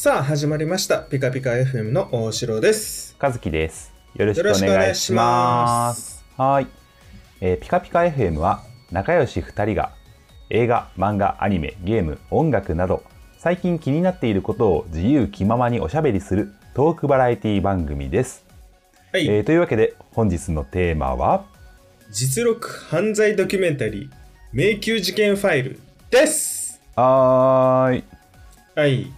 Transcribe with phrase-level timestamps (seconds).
[0.00, 3.92] さあ始まりましたピカピカ FM の大城です和樹です。
[4.14, 5.24] よろしくお願願いしま
[5.88, 6.24] ます。
[6.36, 6.68] はい、
[7.40, 8.62] えーピカピカ FM は
[8.92, 9.90] 仲良し2人が
[10.50, 13.02] 映画、漫画、アニメ、ゲーム、音楽など
[13.38, 18.44] 最近気になっていることを自由気ままにおしゃべりするトークバラエティ番組です。
[19.12, 21.44] はい、えーというわけで本日のテーマは？
[22.12, 24.10] 実録犯罪ドキュメンタリー
[24.52, 28.04] 迷宮事件ファイルですはーい。
[28.76, 29.12] はい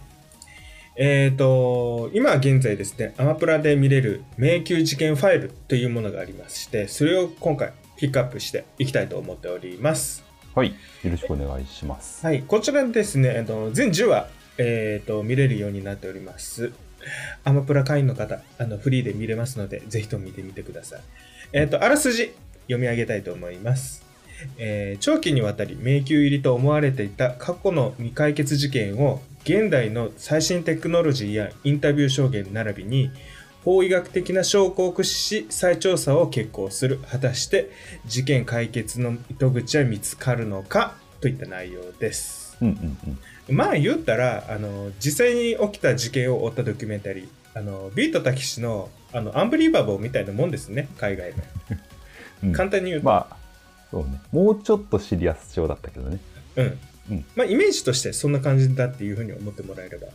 [1.03, 10.67] えーと今現在ですねアマプラで見れる迷宮事件ファイルというものがありましてそれを今回ピックアップしていきたいと思っておりますはい。
[10.67, 10.75] よ
[11.11, 12.25] ろしくお願いします。
[12.25, 14.27] はい、こちらですね、えっと、全10話、
[14.57, 16.73] えー、と見れるようになっております。
[17.45, 21.01] アマプラ会員の方、あのフリーで見れますので、ぜひとも見てみてください。
[21.53, 24.03] えっ、と、あらすじ読み上げたいと思います。
[24.57, 33.11] えー長期にわたり迷宮入りと思われていた過去の未解決事件を現代の最新テクノロジーやインタビュー証言並びに
[33.63, 37.71] 法医学的な証拠を駆使し再調査を決行する果たして
[38.05, 43.17] 事件解決の糸口は見つかるのかといった内容ですうんうん
[43.49, 43.55] うん。
[43.55, 51.37] まあ言ったらあの実際に起きた事件を追ったドキュメンタリーあのビートたけしのあのアンブリーバボーみたいなもんですね海外の
[52.45, 53.37] うん簡単に言うと、まあ、
[53.91, 54.21] そうね。
[54.31, 56.19] もうちょっとシリアス調だったけどね。
[56.55, 56.79] うん
[57.11, 60.07] うんまあ、イメージとしてそんな感じだっていうふうに思ってもらえれば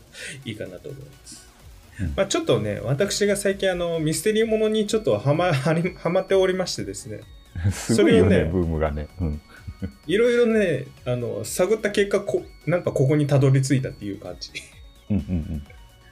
[0.44, 1.46] いいかなと思います。
[2.00, 7.20] うんまあ、ちょっとね、私が最近あのミステリーものにちょっとはまはりはまっておりましてですね、
[7.72, 9.08] すごいよね、それをねブームがね。
[9.20, 9.40] うん。
[10.06, 14.50] いろいろね、あの探った結果こ、なんかここにたどり着いたっていう感じ。
[15.10, 15.62] うんうんうん。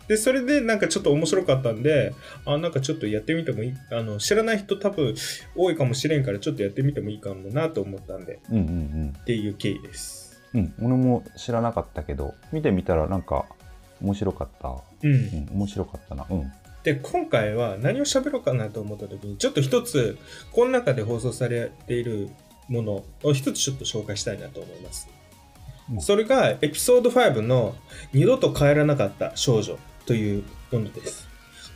[0.06, 5.14] で、それでなんかちょっと面白かったんで、あ、なんかちょっとやってみてもいい、あの知らない人多分
[5.56, 8.70] 多いかもしれんからちょっとやってみてもいいかもなと思ったんで、うんうんう
[9.06, 9.14] ん。
[9.19, 10.23] っていう経緯です。
[10.55, 13.47] うん、俺も知らなかったけど見てみたらなんか
[14.00, 14.69] 面白かった、
[15.03, 15.12] うん。
[15.12, 16.26] うん、面白かったな。
[16.31, 16.53] うん。
[16.82, 20.19] で今回は何を喋ろうかなと思った時にちょっと一つ
[20.53, 22.28] この中で放送されている
[22.69, 25.09] ものを一つちょっと紹介したいなと思います、
[25.91, 26.00] うん。
[26.00, 27.75] それがエピソード5の
[28.12, 31.28] 「二度と帰らなかった少女」というものです。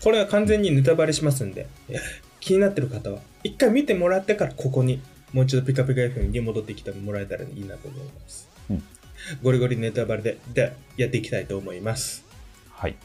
[0.02, 1.66] これは完全にネタバレしますんで
[2.40, 5.00] 気になってる方は一回見てもらってからここに
[5.32, 8.82] もう一度ピカピカ FM に戻ってきてもらえたらいいなと思います、うん
[9.42, 12.24] ゴリゴリネタバレででやっていきたいと思います
[12.70, 12.96] はい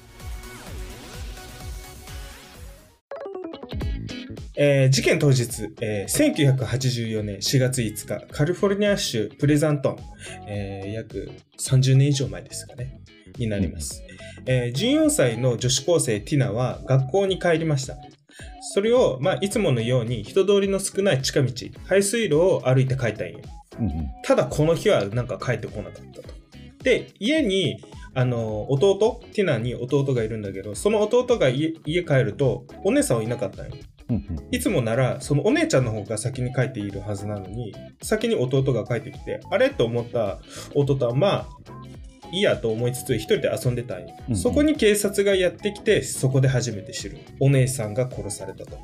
[4.55, 9.97] えー事件当日、えー1984年4月5日、カリフォルニア州プレザントン、
[10.47, 13.01] えー約30年以上前ですかね、
[13.37, 14.03] になります。
[14.45, 17.97] えー14歳の女子高生ティナは学校に帰りました。
[18.73, 21.51] それを、まあ、いつものように人通りの少ない近道、
[21.85, 23.39] 排水路を歩いて帰ったんよ。
[23.79, 26.33] うんうんただこの日はなんか帰ってこなかったと。
[26.83, 33.75] で、家に、あの、弟、ティナに弟がいるんだけど、その弟が家家帰ると、お姉さんはいなかったんよ。
[34.09, 40.39] うんうんいつもなら、そのお姉ちゃんの方が先に帰っているはずなのに、先に弟が帰ってきて、あれと思った
[40.75, 41.47] 弟は、まあ、
[42.31, 44.07] いいやと思いつつ、一人で遊んでたんよ。
[44.27, 47.17] うんうんそこに警察がやってきて、そこで初めて知る。
[47.39, 48.77] お姉さんが殺されたと。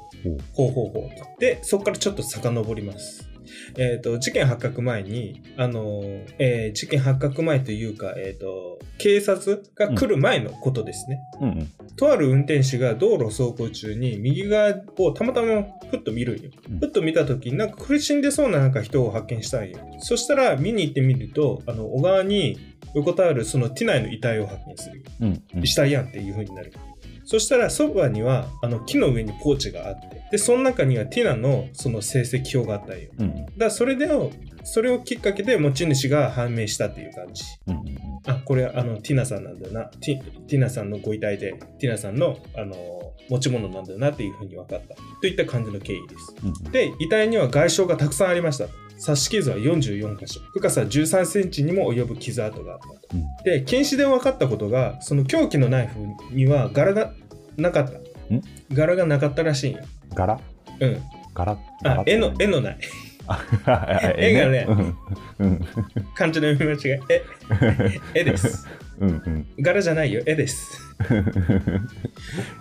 [0.54, 1.40] ほうほうほうほう。
[1.40, 3.29] で、そこからちょっと遡ります。
[3.78, 11.20] えっ、と、事件発覚前に、あのーえー事件発覚前というか、えっ、と、警察が来る前のことですね。
[11.42, 16.50] うんうんとある運転手が道路走行中に右側をたまたまふっと見るんよ。
[16.70, 19.80] うんふっと見た時になんか苦しんでそうななんか人を発見したんよ。
[20.00, 22.58] そしたら見に行ってみると、あの、小川に
[22.96, 25.04] 横たわるそのティナイの遺体を発見する。
[25.20, 26.72] うんうん死体やんっていう風になる。
[27.30, 33.12] そしたらそばにはあの木の上にポーチがあって、で、その中にはティナのその成績表があったんよ。
[33.20, 34.10] うんだそれで、
[34.64, 37.44] それをきっかけで持ち主が判明したっていう感じ。
[37.68, 39.86] うんうんあ、これあのティナさんなんだよな。
[40.02, 44.96] ティティナさんのご遺体で、ティナさんのあの持ち物なんだよなっていう風に分かった。
[45.22, 46.36] といった感じの経緯です。
[46.44, 48.66] うんで、遺体には外傷がたくさんありました。
[49.06, 50.42] 刺し傷は44箇所。
[50.52, 52.96] 深さ13センチにも及ぶ傷跡があったと。
[53.14, 56.00] うんで、検視で分かったことが、その凶器のナイフ
[56.36, 57.14] には柄が
[57.60, 57.94] なかった。
[58.74, 59.84] 柄がなかったらしいんよ。
[60.14, 60.40] 柄？
[60.80, 61.04] うん。
[61.34, 61.58] 柄？
[61.84, 62.78] 柄、あ絵の、絵のない。
[63.28, 63.44] あ
[64.18, 64.98] 絵がねうん
[65.40, 65.60] うん
[66.16, 67.02] 漢字の読み間違い。
[68.14, 68.68] 絵、 絵です。
[69.00, 70.82] うんうん柄じゃないよ、絵です。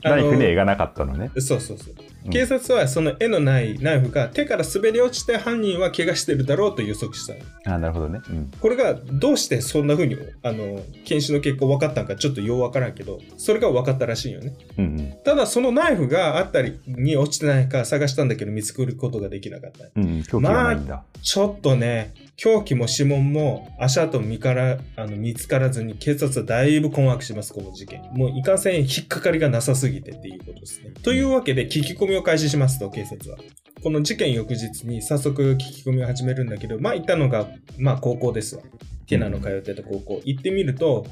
[0.02, 1.94] ナイフに絵がなかったのねそうそうそう。
[2.00, 8.20] うん警察はその絵のないナイフが手から滑り落ちて犯人は怪我してるだろうと予測したのあーなるほどね。
[8.29, 8.50] うん。
[8.61, 15.14] これがどうしてそんな風にあの検視の結果分かったのかちょっとよう分からんけどそれが分かったらしいよねうんうん。
[15.25, 20.23] ただそのナイフがあったりに落ちてないか探したんだけど見つけることができなかったうんうん。
[20.25, 21.05] 狂気がないんだ。
[21.23, 30.93] ちょっとね凶器も指紋も足跡も見からあの見つからずに警察はだいぶ困惑しますこの事件もういかんせん引っかかりがなさすぎてっていうことですね。
[31.02, 33.38] というわけで聞き込みを開始しますと警察は。
[33.82, 38.62] この事件翌日に早速聞き込みを始めるんだけどまあ行ったのがまあ高校ですわ。
[39.08, 40.20] ティナの通ってた高校。
[40.25, 41.06] 行ってみると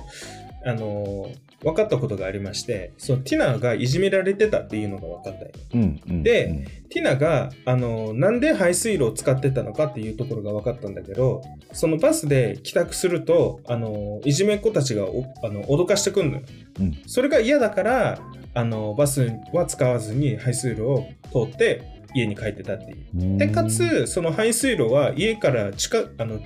[0.64, 6.22] あのー分かったことがありましてそのティナがいじめられてたっていうのが分かったようんうん。
[6.22, 11.42] でうんティナが、あの、なんで排水路を使ってたのかっていうところが分かったんだけど、
[11.72, 16.42] そのバスで帰宅すると、あの、いじめっ子たちがおあの脅かしてくるのよ。
[16.80, 18.18] うんそれが嫌だから、
[18.54, 22.96] あの、バスは使わずに排水路を通って家に帰ってたっていう。
[23.14, 26.44] うんで、かつ、その排水路は家から近、あの、ち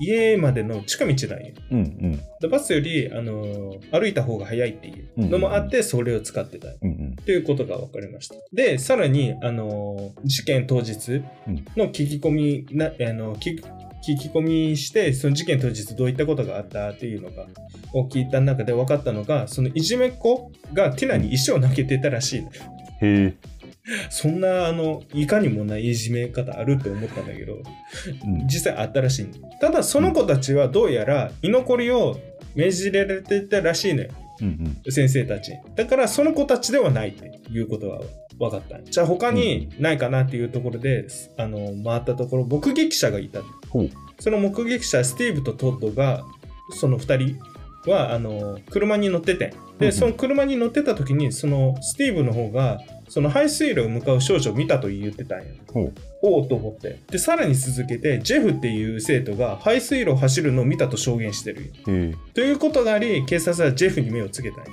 [0.00, 1.52] 家までの近道なんよ。
[1.70, 2.20] うんうん。
[2.40, 6.68] でバスより、あの、歩いた方が早いっていうのもあって、それを使ってた。
[6.68, 7.16] うんうん。
[7.16, 8.36] ということが分かりました。
[8.52, 11.22] で、さらに、あの、事件当日
[11.76, 13.60] の聞き込み、なあの聞
[14.02, 17.46] 聞き込みして、その事件当日どういったことがあったっていうのが、
[17.92, 22.50] を聞いた中で分かったのが、そのいじめっ子がティナに石を投げてたらしいの。
[22.50, 22.52] へ
[23.02, 23.34] え。
[24.08, 29.30] そんな、あの、いかにもないいじめ方あるって思ったんだけど、うん実際あったらしいの。
[29.60, 32.18] ただ、その子たちはどうやら居残りを
[32.54, 34.10] 命じられてたらしいのよ。
[34.40, 35.52] うん先生たち。
[35.76, 38.00] だからその子たちではないっていうことは
[38.38, 38.82] 分かった。
[38.82, 43.42] じゃあ他にないかなっていうところで、あの、回ったところ、目撃者がいた。
[44.18, 46.24] その目撃者、スティーブとトッドが、
[46.72, 47.38] その二人
[47.86, 49.52] は、あの、車に乗ってて。
[49.80, 52.78] で、その車に乗ってた時に、そのスティーブの方が、
[53.08, 55.46] その排水路を向かう少女を見たと言ってたんや。
[56.22, 57.00] おおと思って。
[57.10, 61.72] で、さらに続けて、ジェフっていう生徒が排水路を走るのを見たと証言してる。
[62.34, 64.64] ということがあり、警察はジェフに目をつけたんや。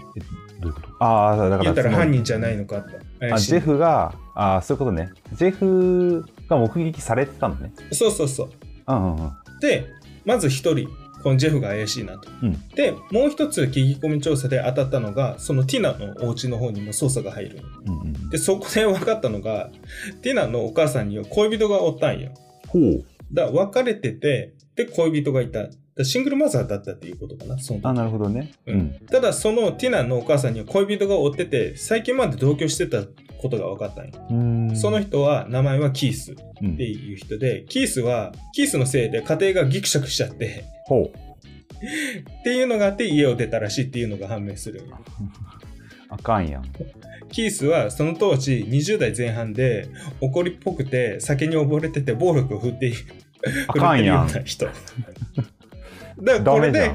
[0.60, 0.88] どういうこと？
[1.00, 1.64] ああ、だから。
[1.64, 2.86] 言ったら犯人じゃないのかっ
[3.20, 3.32] て。
[3.34, 5.10] あ、ジェフが、ああ、そういうことね。
[5.34, 7.72] ジェフが目撃されてたのね。
[7.92, 8.50] そうそうそう。
[8.88, 9.32] うんうんうん。
[9.62, 9.88] で、
[10.26, 10.90] まず一人、
[11.28, 12.30] このジェフが怪しいなと。
[12.42, 17.60] うんで、もう一つ聞き込み調査で当たったのが、そのティナのお家の方にも捜査が入る。
[17.86, 18.30] うんうん。
[18.30, 19.70] で、そこで分かったのが、
[20.22, 22.32] ティナのお母さんには恋人がおったんよ。
[22.70, 23.06] ほう。
[23.34, 25.68] だ別れてて、で、恋人がいた。
[26.06, 28.54] シングルマザーだったっていうことかな、そあ、なるほどね。
[28.66, 28.94] ううんん。
[29.08, 33.04] ただ、そのティナのお母さんには恋人がおってて、最近まで同居してた
[33.38, 34.04] ことが分かった。
[34.76, 36.78] その人は、名前はキースっうん。
[36.78, 41.28] ていう人で、キースは、キースのせいで家庭がギクシャクしちゃって、ほう。
[42.40, 44.82] っていうのがあって家を出たらしいっていうのが判明する。
[46.10, 46.64] あかんやん。
[47.30, 49.88] キースはその当時20代前半で
[50.22, 52.94] 怒りっぽくて酒に溺れてて暴力を振ってい
[53.68, 54.28] あかんやん。
[54.46, 54.66] 人。
[54.66, 56.92] だからこれで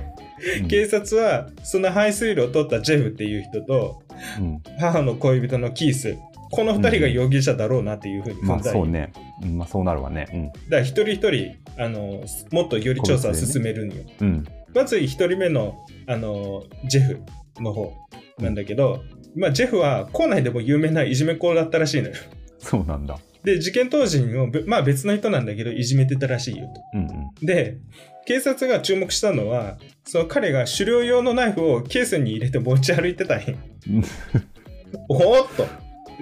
[0.68, 4.02] 警察はその排水路を取ったジェフっていう人と
[4.40, 4.62] うん。
[4.78, 6.16] 母の恋人のキース
[6.52, 9.12] この二人が容疑者だろうなっていうふうにまあ踏んだんよそうね。
[9.42, 10.52] うんまあそうなるわね。
[10.68, 12.22] だから一人一人あの
[12.52, 14.28] もっとより調査を進めるんよ、うん。
[14.28, 14.44] うん。
[14.74, 17.22] まず1人目の、あの、ジェフ
[17.60, 17.92] の方
[18.38, 19.02] なんだけど、
[19.34, 22.14] まあ、ジェフは校内でも有名ないじめっ子だったらしいのよ。
[22.58, 23.18] そうなんだ。
[23.44, 26.80] で、事件当時にも、べまあ別の人なんだけど、いじめてたらしいよと。
[26.94, 27.04] うんう
[27.42, 27.46] ん。
[27.46, 27.78] で、
[28.24, 33.40] 警察が注目したのは、その彼が狩猟用のナイフをケースに入れて持ち歩いてたん。
[35.08, 35.66] おーっと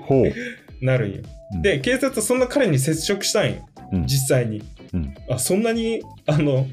[0.02, 0.84] ほう。
[0.84, 1.18] なるんよ。
[1.54, 3.68] うんで、警察はそんな彼に接触したんよ。
[3.92, 4.62] うん実際に。
[4.94, 6.66] うんあ、そんなに、あの、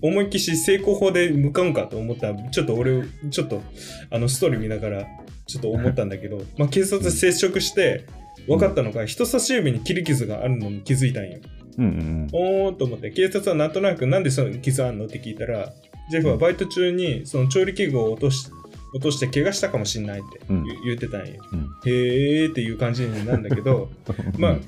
[0.00, 3.62] 思いっきし成功法で向かうんかと思ったら、ちょっと俺、ちょっと、
[4.10, 5.06] あの、ストーリー見ながら、
[5.46, 8.04] ちょっと思ったんだけど、 まあ、警察接触して、
[8.48, 11.38] 分かったのが、人差し指に切り傷があるのに気づいたんよ。
[11.78, 15.06] うんうんおーっと思って、警察はなんとなく、なんでその傷あんの？
[15.06, 15.72] って聞いたら、
[16.10, 18.48] ジェフはバイト中に、その調理器具を落とし、
[18.92, 20.40] 落として怪我したかもしんないって
[20.84, 21.42] 言,、ってたんよ。
[21.52, 21.60] うん。
[21.84, 23.90] へーっていう感じになるんだけど、
[24.38, 24.58] まあ、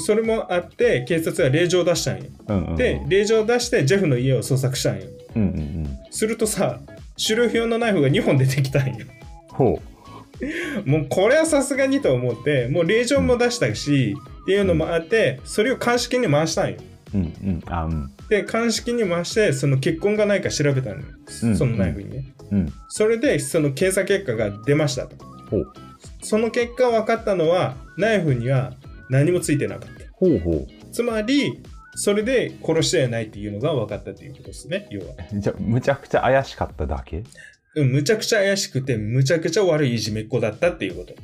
[0.00, 2.24] それもあって、警察は令状を出したんよ。
[2.48, 5.06] うんうん、で、令状を出してジェフの家を捜索したんよ。
[5.36, 5.98] うんうんうん。
[6.10, 6.80] するとさ、
[7.22, 9.06] 狩猟用のナイフが2本出てきたんよ。
[9.48, 9.80] ほ
[10.86, 16.76] もうこれはさすがにと思って、もう令状も出したし、っていうのもあって、それを鑑識に回したんよ。
[17.14, 17.18] う。
[17.18, 17.62] うんうん。
[17.66, 18.10] あ、うん。
[18.28, 21.02] で、鑑識に回して、その血痕がないか調べたのよ。
[21.42, 22.24] うんそのナイフにね。
[22.50, 22.72] うん。
[22.88, 25.16] それで、その検査結果が出ましたと。
[25.50, 25.72] ほう。
[26.22, 28.74] その結果分かったのは、ナイフには
[29.08, 30.04] 何もついてなかった。
[30.12, 31.62] ほうほつまり、
[31.94, 35.06] それで殺してはないっていうのが分かったということですね、要は。
[35.32, 35.38] う。
[35.38, 37.24] じゃあ、むちゃくちゃ怪しかっただけうん
[37.74, 41.14] むちゃくちゃ怪しくて、むちゃくちゃ悪いいじめっ子だったっていうこと。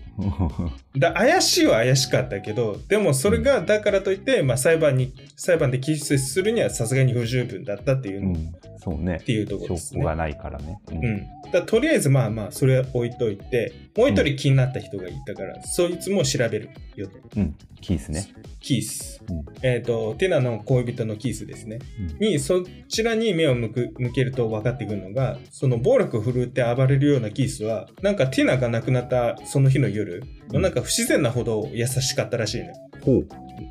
[0.96, 9.18] だ怪しいは怪しかったけど、でもそれがだからといって、まあ裁判に、裁判で起訴するにはさすがに不十分だったっていううん、そうね。
[9.18, 10.00] ていうところですね。
[10.00, 10.78] 証拠がないからね。
[10.92, 11.26] ううん。
[11.50, 17.18] だとりあえずまあまあ、それは置いといて、もう一人気になった人がいたから、そいつも調べるよと。
[17.36, 17.56] うん。
[17.80, 18.32] キースね。
[18.60, 19.24] キース。
[19.28, 21.78] うんえっ、と、テナの恋人のキースですね。
[22.20, 32.74] うんに、そちらに目を向く向けると分かってくるのが、その暴力を振るって暴れるようなキースは、なんかティナが亡くなったその日の夜、うんなんか不自然なほど優しかったらしいのよ。
[33.02, 33.28] ほう。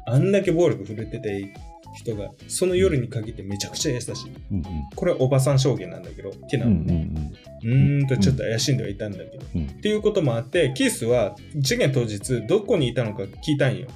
[0.07, 1.53] あんだけ暴力振るってて
[1.95, 4.11] 人が、その夜に限ってめちゃくちゃ優しい。
[4.51, 4.63] うん
[4.95, 6.73] これはおばさん証言なんだけど、ティナうん。
[6.73, 6.93] うはね。
[6.93, 9.45] んうんうーんとちょっと怪しんではいたんだけど。
[9.55, 9.61] うん。
[9.61, 13.87] うんっていうこともあって、キースは事件当日どこにいたのか聞いたんよ。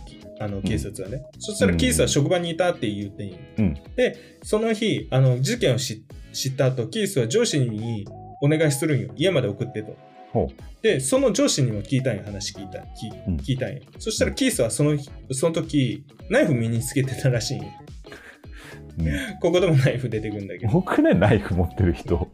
[0.42, 1.22] あの警察はね。
[1.38, 3.36] そしたらキースは職場にいたって言ってんよ。
[3.58, 8.06] うんで、その日、あの事件を知知った後、キースは上司に
[8.42, 9.10] お願いするんよ。
[9.16, 9.96] 家まで送ってと。
[10.32, 10.48] ほ
[10.82, 12.24] で、その上司にも聞いたんよ。
[12.24, 12.80] 話聞いた。
[12.80, 12.84] 聞
[13.28, 13.82] うん聞いたんよ。
[13.98, 17.68] そしたらキースはその日その時、ナイフ身につけてたらしいんよ。
[19.00, 19.04] う。
[19.04, 20.78] う んここでもナイフ出てくるんだけど。
[20.78, 22.30] 多くね、ナイフ持ってる人。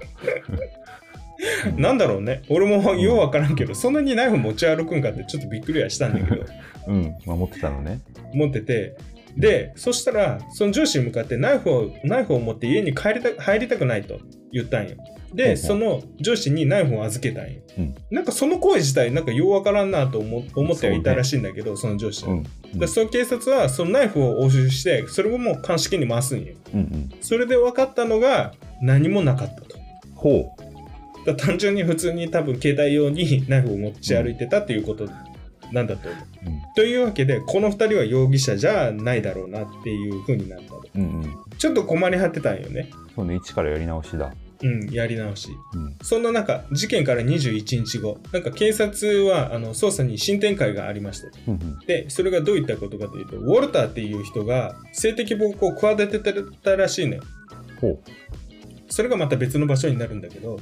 [1.77, 2.41] なんだろうね。
[2.49, 6.45] 俺もようわからんけど、そんなにナイフ持ち歩くんかってちょっとびっくりはしたんだけど。
[6.87, 7.15] うん。
[7.25, 7.99] まあ、持ってたのね。
[8.33, 8.95] 持ってて、
[9.37, 14.19] で、そしたら、その上司に向かってナイフを、ナイフを持って家に帰りた入りたくないと
[14.51, 14.95] 言ったんよ。
[15.35, 17.61] で、その上司にナイフを預けたんよ。
[17.77, 22.31] うんなんかその行為自体、なんかようわからんなと思思ってはいたらしいんだけど、そ,、の上司は。
[22.31, 22.43] うん。
[22.79, 26.55] でその警察はそのナイフを押収して、それをもう鑑識に回すんよ。
[26.73, 27.09] うんうん。
[27.21, 29.77] それで分かったのが何もなかったと。
[30.15, 30.55] ほ
[31.25, 35.09] だから単純に普通に多分携帯用に ナイフを持ち歩いてたっていうこと
[35.73, 36.23] なんだと思う。
[36.45, 36.49] う。
[36.49, 36.61] うん。
[36.75, 40.81] というわけで、この2人は容疑者じゃないだろうなっていう風になったと。
[40.95, 41.35] うんうん。
[41.57, 42.89] ちょっと困り果てたんよね。
[43.15, 44.33] そうね、一からやり直しだ。
[44.61, 45.49] うん、やり直し。
[45.73, 45.95] うん。
[46.01, 51.27] そんな中、事件から21日後、なんか警察はあの捜査に新展開がありました。
[51.27, 51.31] う。
[51.87, 56.33] で、それがどういったことかというと、ウォルターっていう人が性的暴行を企てて
[56.63, 57.23] たらしいのよ。
[57.81, 57.99] ほう。
[58.87, 60.59] それがまた別の場所になるんだけど、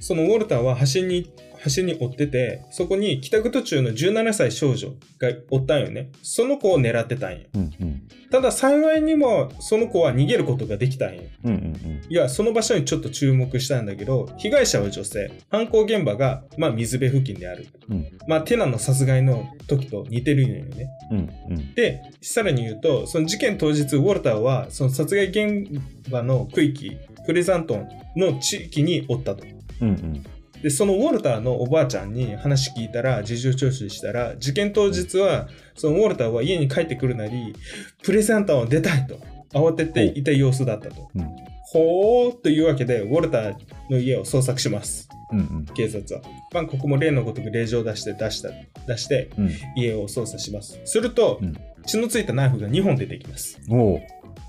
[0.00, 1.30] そのウォルターは橋に、
[1.74, 6.10] 橋に追ってて、そこに帰宅途中の17歳少女がおったんよね。
[6.22, 7.46] その子を狙ってたんよ。
[7.54, 8.02] うんうん。
[8.30, 11.22] ただ幸いにもその子は逃げることができたんよ。
[11.44, 11.78] うんうん
[12.10, 17.68] いや、その場所にちょっと注目したんだけど、被害者は女性、犯行現場が、まあ、水辺付近である。
[17.88, 17.96] うん。
[17.96, 20.88] うんまあ、テナの殺害の時と似てるんよね。
[21.10, 21.74] うんうん。
[21.74, 25.68] で、さらに言うと、その事件当日、ウォルターは、その殺害現
[26.10, 26.96] 場の区域、
[27.26, 29.44] プレザントンの地域におったと。
[29.80, 30.24] うんうん。
[30.62, 37.54] で、そのウォルターのおばあちゃんに話聞いたら、事情聴取したら、事件当日は、そのウォルターは家に帰ってくるなり、
[38.02, 39.18] プレゼンターを出たいと、
[39.52, 41.08] 慌てていた様子だったと。
[41.14, 41.26] うん
[41.70, 43.56] ほーというわけで、ウォルター
[43.90, 45.06] の家を捜索します。
[45.30, 45.66] うんうん。
[45.74, 46.22] 警察は。
[46.50, 48.48] まあ、ここも例のごとく令状を出して、出した、
[48.86, 49.50] 出して、うん。
[49.76, 50.80] 家を捜査します。
[50.86, 51.54] すると、うん
[51.88, 53.58] 血のついたナイフが2本出てきます。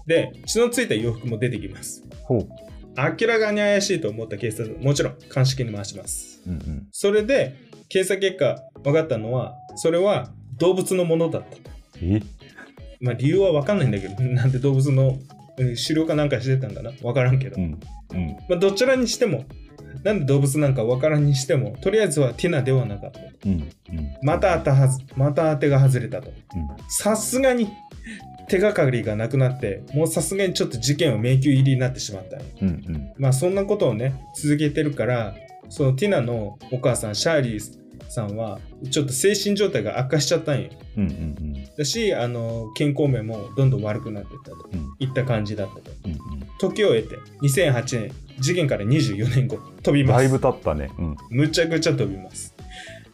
[0.06, 2.04] で、血のついた洋服も出てきます。
[3.20, 6.42] 明らかに怪しいと思った警察は、もちろん鑑識に回します。
[6.48, 6.88] うんうん。
[6.92, 7.56] それで、
[7.88, 11.62] 検査結果分かったのは、それは動物のものだったと。
[12.02, 12.22] え？
[13.02, 15.18] まあ理由は分かんないんだけど、 なんで動物の
[15.58, 16.92] うん狩猟かなんかしてたんかな？
[16.92, 17.56] 分からんけど。
[17.58, 17.80] うん。
[18.14, 18.38] うん。
[18.48, 19.46] まあどちらにしても、
[20.04, 23.20] なんで動物なんか分からんにしても、とりあえずはティナではなかった。
[23.46, 23.52] うん。
[23.52, 23.70] うん。
[24.22, 26.30] また当たはず、また当てが外れたと。
[26.30, 26.68] うん。
[26.90, 27.70] さすがに
[28.50, 32.68] 手がかりがなくなって、もうさすがにちょっと事件は迷宮入りになってしまったうん。
[32.68, 33.12] うん。
[33.18, 35.36] まあそんなことをね、続けてるから、
[35.70, 37.80] そのティナのお母さん、シャーリー
[38.10, 40.70] さんは、ちょっと精神状態が悪化しちゃったんよ。
[40.98, 41.04] うん。
[41.04, 41.54] うん。
[41.78, 44.96] だし、あの、健康面もどんどん悪くなっていったとうん。
[45.00, 45.92] いった感じだったと。
[46.06, 46.18] うん。
[46.60, 50.08] 時を経て、2008年、事件から24年後、飛びうん。
[50.08, 50.18] ます。
[50.18, 50.90] だいぶ経ったね。
[50.98, 51.18] うん。
[51.30, 52.56] むちゃくちゃ飛びます。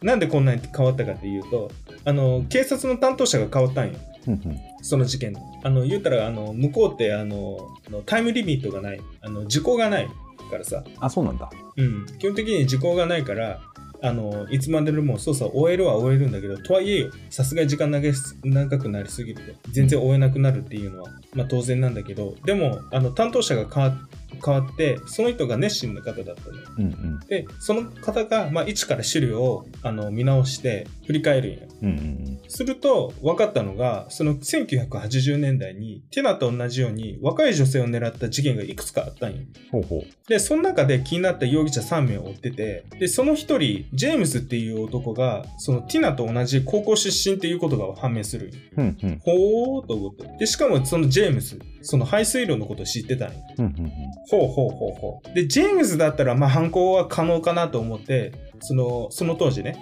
[0.02, 1.70] なんでこんなに変わったかっていうと、
[2.04, 3.94] あの、警察の担当者が変わったんよ。
[4.26, 4.32] うん。
[4.34, 4.60] うん。
[4.82, 5.40] その事件の。
[5.62, 7.58] あの、言ったら、あの、向こうって、あの、
[8.06, 9.00] タイムリミットがない。
[9.20, 10.08] あの、時効がない
[10.50, 10.84] からさ。
[11.00, 11.50] あ、そうなんだ。
[11.76, 12.06] うん。
[12.18, 13.60] 基本的に時効がないから、
[14.02, 23.98] あの、いつまででも捜査を終えるは終えるんだけど、とはいえよ、さすがに時間長くなりすぎると、全然終えなくなるっていうのは、まあ当然なんだけど、でも、あの、担当者が変わ
[24.44, 26.62] 変わって、その人が熱心な方だったのよ。
[26.78, 26.84] うん。
[26.84, 27.20] うん。
[27.28, 31.58] で、その方が、まあ、一から資料をあの見直して振り返るんや。
[31.82, 31.88] うん。
[31.88, 32.40] うん。
[32.48, 39.38] すると、分かったのが、その1980年代に、ティナと同じように若い女性を狙った事件がいくつかあったんよ。
[39.70, 40.28] ほうほう。
[40.28, 48.60] で、その中で気になった容疑者3名を追ってて、で、その一人、ジェームスっていう男が、そのティナと同じ高校出身っていうことが判明するんよ。
[48.76, 48.98] うん。
[49.02, 49.18] うん。
[49.20, 50.26] ほーと思って。
[50.38, 53.34] で、しかもそのジェームス、その排水路のことを知ってたんよ。
[53.58, 53.92] うんうん
[54.28, 55.34] ほうほうほうほう。
[55.34, 59.76] で、ジェームズだったら、まあ、犯行は可能かなと思って、その、その当時ね、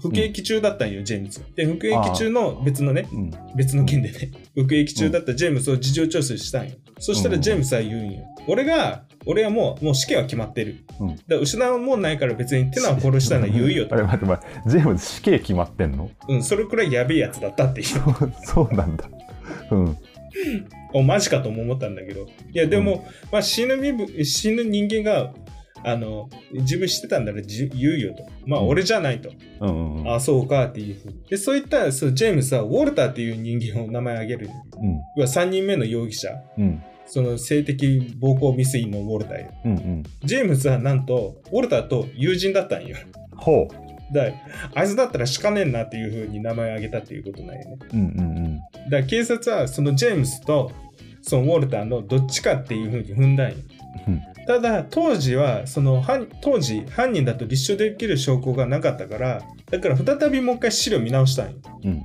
[0.00, 1.44] 服役中だったんよ、ジェームズ。
[1.54, 3.30] で、服役中の別のね、うん。
[3.54, 6.74] 別の件でね、服役中だったジェームズを事情聴取したんよ。
[6.98, 8.22] そしたらジェームズは言うんよ。
[8.48, 10.86] 俺が、俺はもう、もう死刑は決まってる。
[11.00, 13.98] うんだ失うもんないから別にテナを殺したのは言うよとあ。
[14.00, 16.10] れ待って待って、ジェームズ死刑決まってんの？
[16.28, 17.86] うん、それくらいやべえやつだったっていう。
[18.44, 19.04] そうなんだ。
[19.70, 19.98] うん。
[20.92, 22.22] お、マジかとも思ったんだけど。
[22.22, 25.32] いや、でも、まあ死ぬ身分、死ぬ人間が、
[25.84, 28.24] あの、自分知ってたんだらじ言うよと。
[28.46, 29.30] まあ、うん俺じゃないと。
[29.60, 30.14] うんうんうん。
[30.14, 31.22] あ、そうかっていうふうに。
[31.28, 34.50] で、そういった、そう、ジェームスは、ウォルターっていう人間を名前挙げる。
[35.16, 36.28] 要は3人目の容疑者。
[36.56, 36.64] うん。
[36.64, 36.82] うん。
[37.04, 39.50] その性的暴行未遂のウォルターよ。
[39.64, 40.02] うんうん。
[40.22, 42.96] ジェームスはなんと、ウォルターと友人だったんよ。
[43.36, 43.68] ほ
[44.12, 44.32] だ
[44.74, 47.78] あいつだったらしかねえなっていうふうに名前挙げたっていうことなんよね。
[47.92, 47.96] う。
[47.96, 50.72] うんうんだから警察はそのジェームスと
[51.20, 53.56] そのウォルターのどっちかっていうふうに踏んだんよ。
[54.08, 54.22] うん。
[54.46, 61.56] ただ当時はその犯当時犯人だと立証できる証拠がなかったからだから再びもう一回資料見直したんよ。
[61.84, 62.02] うんうん。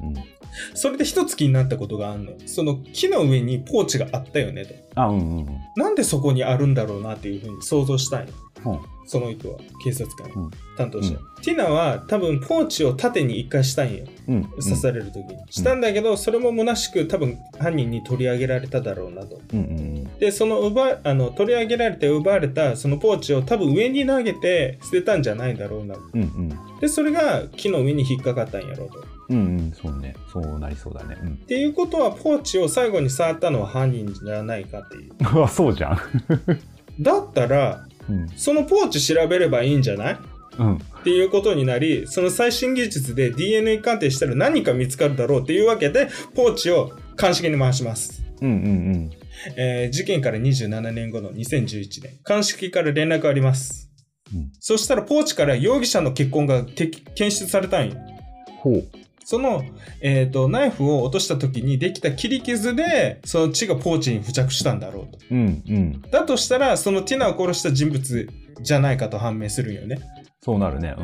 [0.74, 2.38] それで一つ気になったことがあんのよ。
[2.46, 4.76] その木の上にポーチがあったよねと。
[4.96, 5.48] あ、うんうんうん。
[5.76, 8.34] なんでそこにあるんだろうなっていうふうに想像したんよ。
[8.64, 14.06] ほその人は警察官、うん担当者、ティナは多分ポーチを縦に一回したんよ。
[14.28, 14.32] う。
[14.32, 14.44] うん。
[14.44, 26.04] 刺される時に、したんだけどそれも虚しく多分犯人に取り上げられただろうなとうんうんでその奪あの取り上げられて奪われたそのポーチを多分上に投げて捨てたんじゃないだろうなうん。
[26.14, 26.80] うんうん。
[26.80, 29.72] でそれが木の上に引っかかったんやろうとっうんうん。
[29.74, 30.16] そうね。
[30.32, 31.18] そうなりそうだね。
[31.22, 31.38] うん。
[31.38, 36.00] ていうことはポーチを最後に触ったのは犯人じゃないかっていう あ、そうじゃん。
[37.00, 38.30] だったらうん。
[38.36, 40.18] そのポーチ調べればいいんじゃない？
[40.60, 40.76] うん。
[40.76, 49.12] っていうことになりその最新技術で DNA 鑑定したら何か見つかるだろうっていうわけでポーチを鑑識に回しますうんうん
[49.56, 53.90] えー事件から27年後の2011年、鑑識から連絡あります。
[54.34, 54.52] うん。
[54.60, 57.96] そしたらポーチから容疑者の血痕がて検出されたんよ。
[58.60, 58.84] ほう。
[59.30, 59.66] その、
[60.00, 65.20] えっ、と、ナイフを落とした時にできた切り傷で、その血がポーチに付着したんだろうと。
[65.30, 66.02] うんうん。
[66.10, 68.30] だとしたら、そのティナを殺した人物
[68.62, 70.00] じゃないかと判明するんよね。
[70.42, 70.96] そうなるね。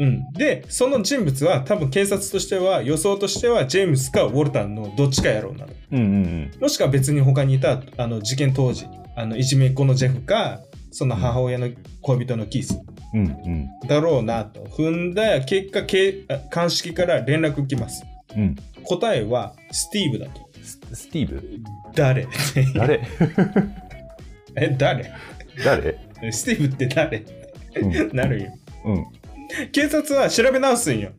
[0.00, 0.32] うん。
[0.32, 5.72] で、その人物は多分警察としては、予想としては、ジェームスかウォルターのどっちかやろうなと。
[5.92, 5.98] うん。
[5.98, 6.16] うんう
[6.56, 10.58] んもしくは別に他にいた、あの、事件当時、あの、いじめっ子のジェフか、
[10.90, 11.68] その母親の
[12.02, 12.80] 恋人のキース
[13.14, 13.20] うん。
[13.20, 13.88] うんうん。
[13.88, 18.04] だろうなと踏んだ結果、けあ鑑識から連絡来ます。
[18.36, 18.56] うん。
[18.84, 20.48] 答えは、スティーブだと。
[20.62, 21.42] ススティーブ？
[21.94, 22.26] 誰？
[22.74, 23.00] 誰？
[24.56, 25.10] え、誰？
[25.64, 25.98] 誰？
[26.32, 27.24] スティーブって誰？
[27.76, 28.16] うん。
[28.16, 28.52] なるよ。
[28.84, 29.06] うん。
[29.72, 31.10] 警察は調べ直すんよ。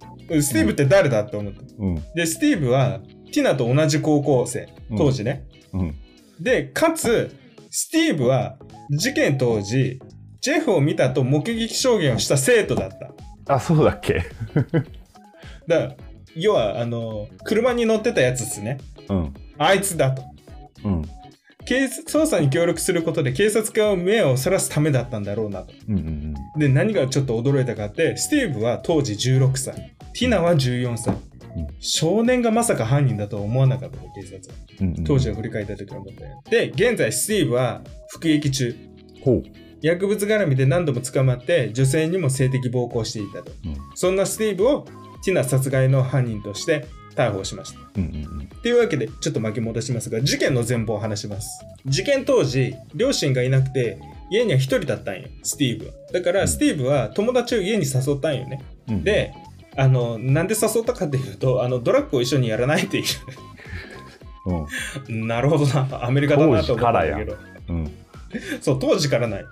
[0.42, 1.60] スティーブって誰だって思って。
[1.78, 1.96] うん。
[2.16, 3.02] で、スティーブは、
[3.34, 4.70] ティナと同じ高校生。
[4.98, 5.44] 当時ね。
[5.74, 5.96] うん。
[6.40, 7.36] で、かつ、
[7.70, 8.58] スティーブは、
[8.90, 10.00] 事件当時、
[10.42, 12.90] ジェフを見たと目撃証言をした生徒だっ
[13.46, 13.56] た。
[13.56, 14.24] あ、そうだっけ？
[15.68, 15.96] だ
[16.36, 18.80] 要は、あの、車に乗ってたやつですね。
[19.10, 19.34] うん。
[19.58, 20.24] あいつだと。
[20.84, 21.06] うん。
[21.66, 25.74] 警察捜査に協力することで警察官を目をそらすためだったんだろうなと。
[25.88, 29.94] うんうんで、何がちょっと驚いたかって、スティーブは当時16歳。
[30.14, 31.14] ティナは14歳。
[31.14, 31.22] うん
[31.82, 34.56] 少年がまさか犯人だとは思わなかったと、警察は。
[34.80, 35.04] うんうん。
[35.04, 36.42] 当時は振り返った時は思ったよ。
[36.50, 38.74] で、現在スティーブは服役中。
[39.24, 39.44] ほう。
[39.82, 43.52] 薬物絡みで何度も捕まって女性にも性的暴行していたと。
[43.66, 43.78] うん。
[43.96, 44.88] そんなスティーブを
[45.24, 47.80] ティナ殺害の犯人として逮捕しました。
[47.98, 51.66] うんうんというわけで、ちょっと巻き戻しますが、事件の全貌を話します。
[51.88, 53.98] 事件当時、両親がいなくて、
[54.30, 55.94] 家には一人だったんよ、スティーブは。
[56.14, 58.64] だから、スティーブは友達を家に誘ったんよね。
[58.88, 58.96] うん。
[58.96, 59.34] うん、で、
[59.76, 63.02] あの、なんで誘ったかっていうと、あの、ドラッグを一緒にやらないってい
[64.46, 64.62] う ん。
[64.62, 64.68] う。
[65.26, 67.38] なるほどな、アメリカだなと思ったんだけど。
[67.70, 67.92] うん。
[68.62, 69.46] そう、当時からない。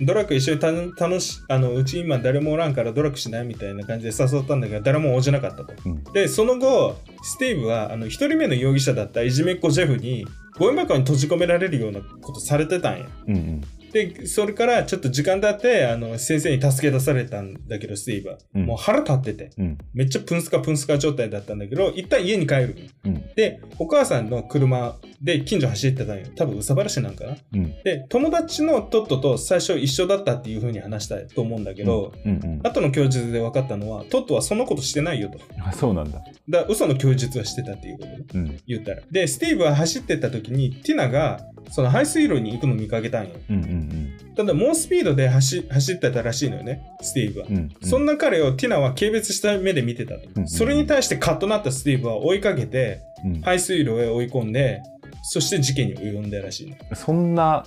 [0.00, 0.06] うん。
[0.06, 5.74] ドラッグ一緒にた楽し、あの、うち今誰もおらんからドラッグしないみたいな感じで誘ったんだけど、誰も応じなかったと。
[5.84, 6.04] うん。
[6.12, 10.26] で、その後、スティーブは、あの、一人目の容疑者だったいじめっ子ジェフに、
[10.58, 13.06] ゴミ箱に閉じ込められるようなことされてたんや。
[13.28, 13.60] うんうん。
[13.92, 18.38] で、それからちょっと時間経って、あの、先生に助け出されたんだけど、スティーブは。
[18.54, 19.78] うんもう腹立ってて、うん。
[19.94, 22.76] めっちゃプンスカプンスカ状態だったんだけど、一旦家に帰る。
[23.04, 23.22] うん。
[23.34, 26.26] で、お母さんの車で近所走ってたんよ。
[26.36, 27.36] 多分、うさばらしなんかな。
[27.54, 27.74] うん。
[27.82, 32.60] で、友達のトットと最初一緒だったっていう風に話したいと思うんだけど、うんうん。
[32.62, 35.38] 後の供述で分かったのは、トットはそのことしてないよと。
[35.64, 36.22] あ、そうなんだ。
[36.48, 38.18] だ嘘の供述はしてたっていうことね。
[38.34, 38.60] うん。
[38.66, 39.02] 言ったら。
[39.10, 43.30] で、スティーブは走ってった時に、ティナが、その排水路に行くのを見かけたんよ。
[43.48, 47.46] うんうんただ、猛スピードで走走ってたらしいのよね、スティーブは。
[47.50, 47.56] うん。
[47.56, 47.70] うん。
[47.82, 50.28] そんな彼をティナは軽蔑した目で見てたと。
[50.34, 53.40] うんそれに対してカッとなったスティーブは追いかけて、うん。
[53.42, 54.80] 排水路へ追い込んで、
[55.22, 56.78] そして事件に及んだらしいね。
[56.94, 57.64] そんな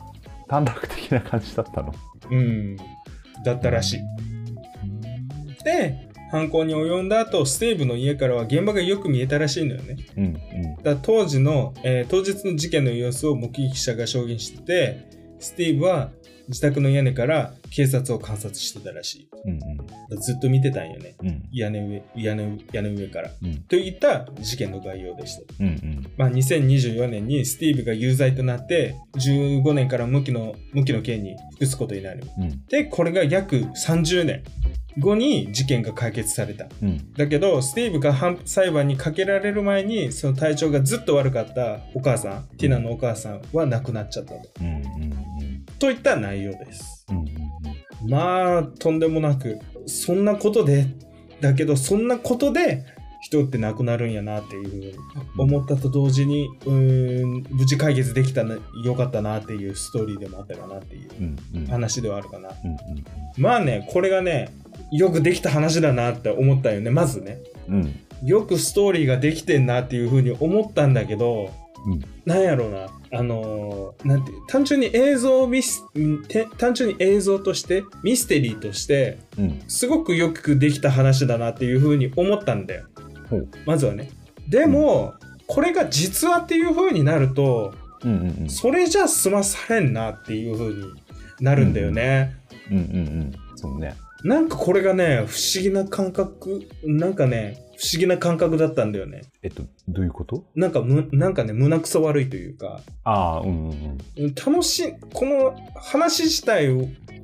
[0.48, 1.94] 短絡的な感じだったの？
[2.32, 2.78] うん。
[3.46, 4.00] だったらしい。
[5.64, 9.98] で、犯行に及んだ後、スティーブの家からは現場がよく見えたらしいのよね。
[10.18, 16.10] うんうんだ当時の、えー当日の事件の様子を目撃者が証言してて、スティーブは
[16.48, 19.60] 自宅の屋根から警察を観察してたらしうんい。
[20.22, 21.16] ずっと見てたんよね。
[21.22, 23.32] うんうん屋根上、屋根屋根上から。
[23.42, 25.44] うんといった事件の概要でした。
[25.60, 32.24] うんうんまあ、2024年にスティーブが有罪となって、15年から無期の、無期の刑に服すことになる。
[32.38, 34.44] うんで、これが約30年
[35.00, 36.68] 後に事件が解決された。
[36.82, 44.50] うんだけど、スティーブが判裁判にかけられる前に、その体調がずっと悪かったお母さん、ティナのお母さんは亡くなっちゃったと。
[44.62, 45.14] うんうん
[45.84, 47.06] といった内容です。
[47.10, 50.88] うんうんまあ、とんでもなく、そんなことで、
[51.42, 52.86] だけど、そんなことで、
[53.22, 54.96] 人って亡くなるんやなっていう
[55.38, 62.50] 思ったと同時に、うーん、無事解決できたな、よかったなっていうストーリーでもあったかなっていううんうん話ではあるかな。
[62.50, 62.78] うん
[63.38, 64.54] まあね、これがね、
[64.92, 67.40] よくできた話だなって思ったよね、まずね。
[67.68, 71.52] うんうんよくストーリーができてんなっていうふうに思ったんだけど、
[71.86, 75.84] うんなんやろうな、あのーなんて、単純に映像ミス、
[76.58, 79.62] 単純に映像として、ミステリーとして、うん。
[79.68, 82.86] すごくよくできた話だなっていうふうに思ったんだよ。
[83.66, 84.10] まずはね。
[84.50, 85.14] でも、
[85.48, 87.74] これが実話っていうふうになると、
[88.04, 88.50] うんうんうん。
[88.50, 90.84] それじゃ済まされんなっていうふうに
[91.40, 92.36] なるんだよね。
[92.72, 93.32] うんうんうん。
[93.56, 93.96] そうね。
[94.24, 99.22] なんかこれがね、不思議な感覚、なんかね、不思議な感覚だったんだよね。
[99.42, 100.46] えっとどういうこと？
[100.56, 104.36] なんかむ、なんかね、胸くそ悪いというか、ああうんうんうん。
[104.36, 106.70] 楽しい、この話自体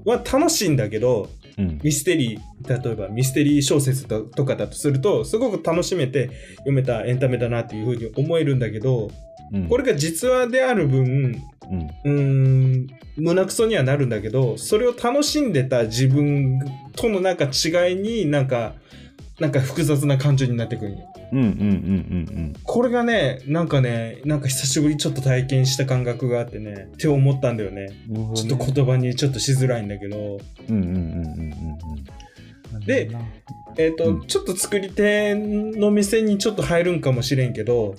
[0.06, 1.80] は楽しいんだけど、うん。
[1.84, 9.12] ミステリー、例えばミステリー小説ととかだとすると、すごく楽しめて読めたエンタメだなっていうふうに思えるんだけど、
[9.54, 9.68] うん。
[9.68, 11.90] これが実話である分、うん。
[12.06, 16.60] うーん、胸くそにはなるんだけど、それを楽しんでた自分
[16.96, 18.74] とのなんか違いになんか、
[19.40, 21.14] なんか複雑な感情になってくるんよ。
[21.32, 21.52] うんうんうんう
[22.42, 27.88] んこれがね、なんかね、なんか久しぶりにちょっと体験した感覚があってね、って思ったんだよね。
[28.10, 30.40] うんなるほどちょねっと言葉にちょっとしづらいんだけど。
[30.70, 31.54] うんうんうんうんうん。
[32.74, 33.10] うんで
[33.78, 34.28] えっ、と、うん。
[34.28, 37.96] ちょっと作り手の店にちょっと入るんかもしれんけど、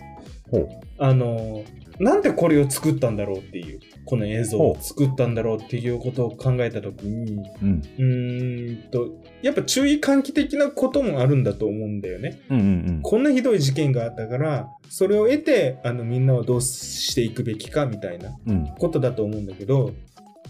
[0.51, 1.65] ほあの、
[1.99, 7.83] なんでこれを作ったんだろうっていう、この映像を作ったんだろうっていうことを考えたときに、ううん。
[7.99, 9.09] うーんと、
[9.43, 12.43] やっぱ注意喚起的なこともあるんだと思うんだよね。
[12.51, 18.67] うんうんこんなひどい事件があったから、それを得て、あの、みんなはどうしていくべきかみたいなうん。
[18.79, 19.93] ことだと思うんだけど、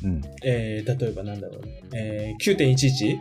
[0.03, 0.21] うん。
[0.45, 3.19] えー、例えばなんだろうね、えー、9.11?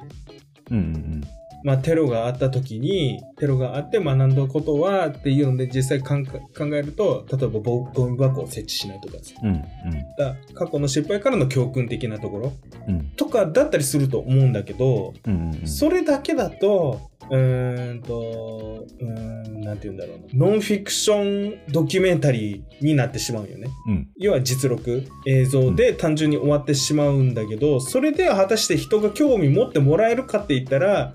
[0.71, 1.23] うんうん。
[1.63, 6.15] まあ、テロがあった時に、テロがあって学んだことはっていうので実際考
[6.75, 9.63] えると、例えばゴゴミ箱を設置しないとかさ、うんうん。
[10.17, 12.53] だ過去の失敗からの教訓的なところ
[12.87, 13.09] うん。
[13.15, 19.07] とかだったりすると思うんだけど、うんうんそれだけだと、うーんと、うー
[19.49, 20.47] ん、なんて言うんだろうな。
[20.47, 23.69] ノンフィクションドキュメンタリーになってしまうよね。
[23.87, 24.07] うん。
[24.17, 31.13] 要は実録、映像で単純に終わってしまうんだけど、それで果たして人が興味持ってもらえるかって言ったら、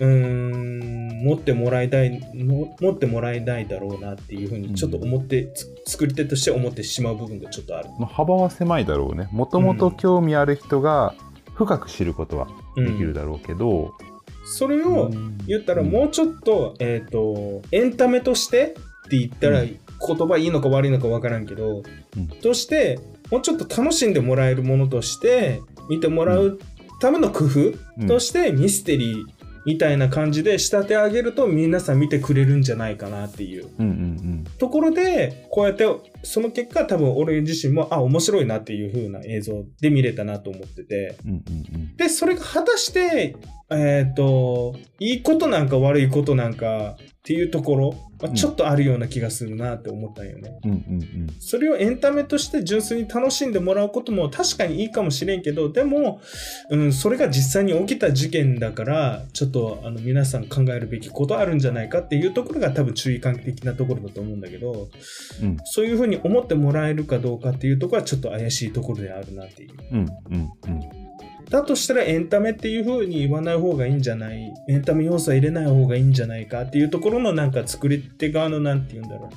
[0.00, 7.90] うーん、持ってもらいたい、も持ってもらえないだろうなっていうふうにちょっと思って、つ作り手として思ってしまう部分がちょっとある。
[7.98, 9.28] まあ幅は狭いだろうね。
[9.32, 11.14] もともと興味ある人が
[11.54, 13.94] 深く知ることはできるだろうけど、
[14.44, 15.10] それを
[15.46, 19.78] 言ったらもうちょっと、えっ、と、エンタメとしてって言ったらうん。
[20.00, 21.82] 言葉いいのか悪いのかわからんけど、
[22.16, 22.28] うん。
[22.28, 23.00] として、
[23.32, 26.58] もうちょっと楽しんでもらえるものとして、見てもらう
[27.00, 27.60] ための工夫
[27.98, 33.68] うんとしてミステリーみたいな感じで仕立て上げると皆さん見てくれるんじゃないかなっていう。
[34.58, 35.86] ところで、こうやって、
[36.22, 41.96] その結果多分俺自身も、あ、面白いなっていう風な映像で見れたなと思ってて、うんうんうん。
[41.96, 43.36] で、それが果たして、
[43.70, 48.34] えっ、と、いいことなんか悪いことなんかっていうところ、まあ、うん。
[48.34, 50.58] ちょっとあるような気がするなって思ったんよね。
[50.64, 51.08] うんうん
[51.40, 56.20] それをエンタメとして純粋に楽しんでもらうことも確かにいいかもしれんけど、でも、
[56.70, 64.88] うん、それが実際に起きた事件だから、ちょっとあの皆さん考えるべきことあるんじゃないかっていうところが多分注意喚起的なところだと思うんだけど、
[65.42, 65.56] うん。
[65.64, 69.70] そういうふうに思ってもらえるかどうかっていうところはちょっと怪しいところであるなっていう。
[69.92, 70.08] うんうん
[70.66, 70.80] うん
[71.48, 74.52] だとしたらエンタメっていう風に言わない方がいいんじゃない？
[74.68, 79.30] エンタメ要素は入れない方がいいんじゃないかっていうところのなんか作り手側のなんて言うんだろ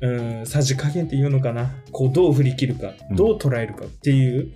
[0.00, 0.06] う？
[0.08, 1.72] うん、さじ加減っていうのかな？
[1.90, 4.52] こうどう振り切るか、うんどう捉えるかっていうなん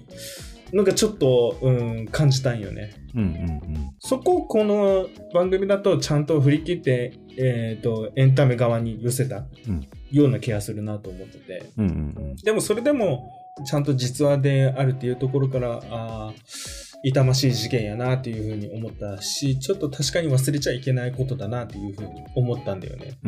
[0.82, 2.94] かちょっと、うん、感じたんよね。
[3.14, 11.70] うんうんそこをこの番組だとちゃんと振り切って、えっ、と、エンタメ側に寄せたうんような気がするなと思ってて。
[11.78, 13.32] うんうんうんでもそれでも、
[13.64, 23.18] ちゃんと実話であるっていうところから、あー痛ましい事件やなっていうふうに思ったし、ちょっと確かに忘れちゃいけないことだなっていうふうに思ったんだよね。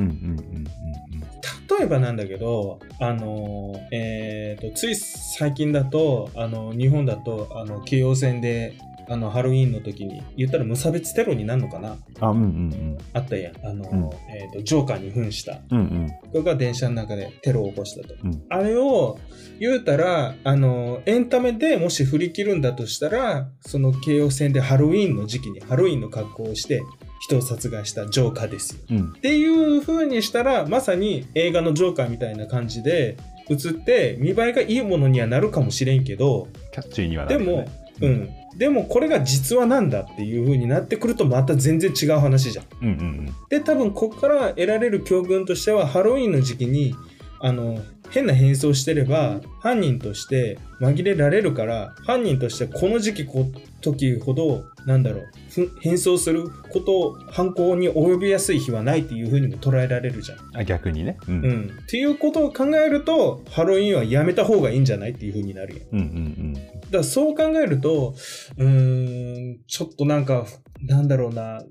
[1.79, 11.97] 例えばなんだけど、あの、えっ、と、つい最近だと、あの、日本だと、あの、京王線で、あの、ハロウィーンの時に、言ったら無差別テロになるのかな？
[12.21, 13.67] あうんうんあったやん。
[13.67, 15.61] あの、うんえっ、と、ジョーカーに扮した。
[15.71, 18.15] うんうんこれが電車の中でテロを起こしたと。
[18.23, 19.19] うんあれを
[19.59, 26.83] 言うたら、あの、エンタメでもし振り切るんだとしたら、その京王線でハロウィーンの時期にハロウィーンの格好をして
[27.21, 28.81] 人を殺害したジョーカーですよ。
[28.91, 33.17] うんっていう風にしたら、まさに映画のジョーカーみたいな感じで
[33.49, 37.69] 映って見栄えがいいものにはなるかもしれんけど、キャッチーにはなでもるよね、
[38.01, 38.31] うん。
[38.57, 42.65] でもこれが実話なんだっていう風になってくるとまた全然違う話じゃん。
[42.83, 46.95] うんうんで多分ここから得られる教訓としてはハロウィンの時期に
[47.41, 47.79] あの
[48.11, 53.47] 変な変装してれば犯人として紛れられるから犯人としてこの時期こ
[53.81, 60.39] 時ほどなんだろうふ変装することを犯行に及びやすい日はないっていうふうにも捉えられるじゃん。
[60.55, 65.89] あ逆にねうんうん、っていうことを考えるとハロウィンはやめた方がいいんじゃないっていうふうになるやん。
[65.93, 68.15] うんうんだからそう考えると、
[68.59, 70.47] うーん、ちょっとなんか、
[70.83, 71.63] なんだろうな、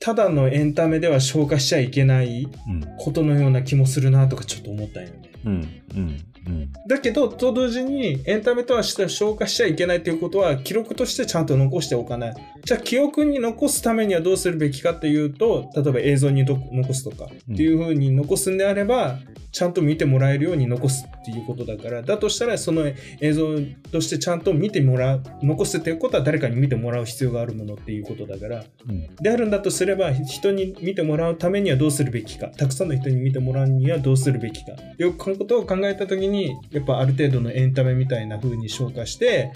[0.00, 5.31] ただのエンタメでは消化しちゃいけないうんことのような気もするなとかちょっと思ったんよね。
[5.44, 12.34] うんうんうんだけど、と同時にエンタメとはして消化しちゃいけないということは記録としてちゃんと残しておかない。
[12.64, 19.18] じゃあ記憶に残すためにはどうするべきかっていうと、例えば映像にど残すとかっていうふうに残すんであれば、
[19.52, 23.46] ちゃんと見てもらえるように残すっていうことだから、だとしたらその映像
[23.92, 29.14] としてちゃんと見てもらう、残すっていうことは誰かに見てもらう必要があるものっていうことだから、うん。
[29.16, 39.52] であるんだとすれば人に見てもらうためにはどうするべきかたくさんの人に見てもらうにはどうするべきかよくこのことを考えた時にやっぱある程度のエンタメみたいな風に消化して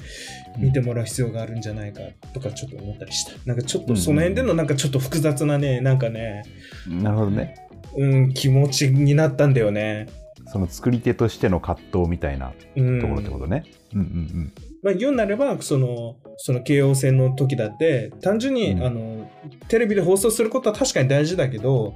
[0.59, 2.01] 見てもらう必要があるんじゃないか
[2.35, 3.33] とかちょっと思ったりした。
[3.47, 6.43] なんかちょっとその辺でのなんかちょっと複雑なねなんかね
[6.87, 7.66] なるほどね
[7.97, 10.09] うん気持ちになったんだよね。
[10.49, 13.01] その作り手としての葛藤みたいなうん。
[13.01, 13.65] ところってことね。
[13.95, 18.85] うんうんまあ、言うなればそのその京王線の時だって単純に、うん。
[18.85, 19.31] あの
[19.69, 21.95] テレビで放送することは確かに大事だけど、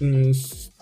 [0.00, 0.72] うん、す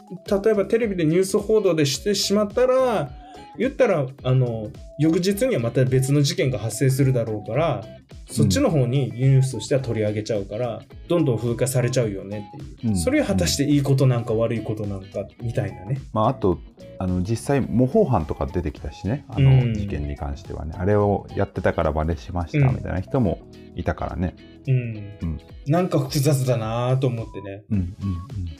[0.44, 3.10] 例えばテレビでニュース報道でしてしまったら
[3.58, 7.84] 言ったらあの翌日にはまた別の事件が発生するだろうから
[8.30, 12.96] そっちの方にニュースとしては取り上げちゃうから、どんどん風化されちゃうよねっていう、うん。
[12.96, 15.98] それは果たしていいことなんか悪いことなんかみたいなね。
[16.12, 16.58] まあ、あと
[16.98, 19.24] あの実際模倣犯とか出てきたしね。
[19.28, 19.74] あのうん。
[19.74, 22.76] 事件に関してはね、あれをやってたから真似しましたうん。
[22.76, 23.40] みたいな人も
[23.76, 24.74] いたからね、うん。
[24.74, 25.40] うん。
[25.66, 27.62] なんか複雑だなと思ってね。
[27.70, 27.96] うんうん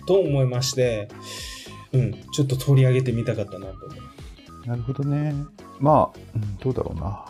[0.06, 1.08] と思いまして、
[1.92, 3.98] うん、ちょっと取り上げてみたかったなと思う。
[3.98, 4.17] うん、
[4.68, 5.35] なるほどね。
[5.81, 7.24] まあ、うんどうだろうな。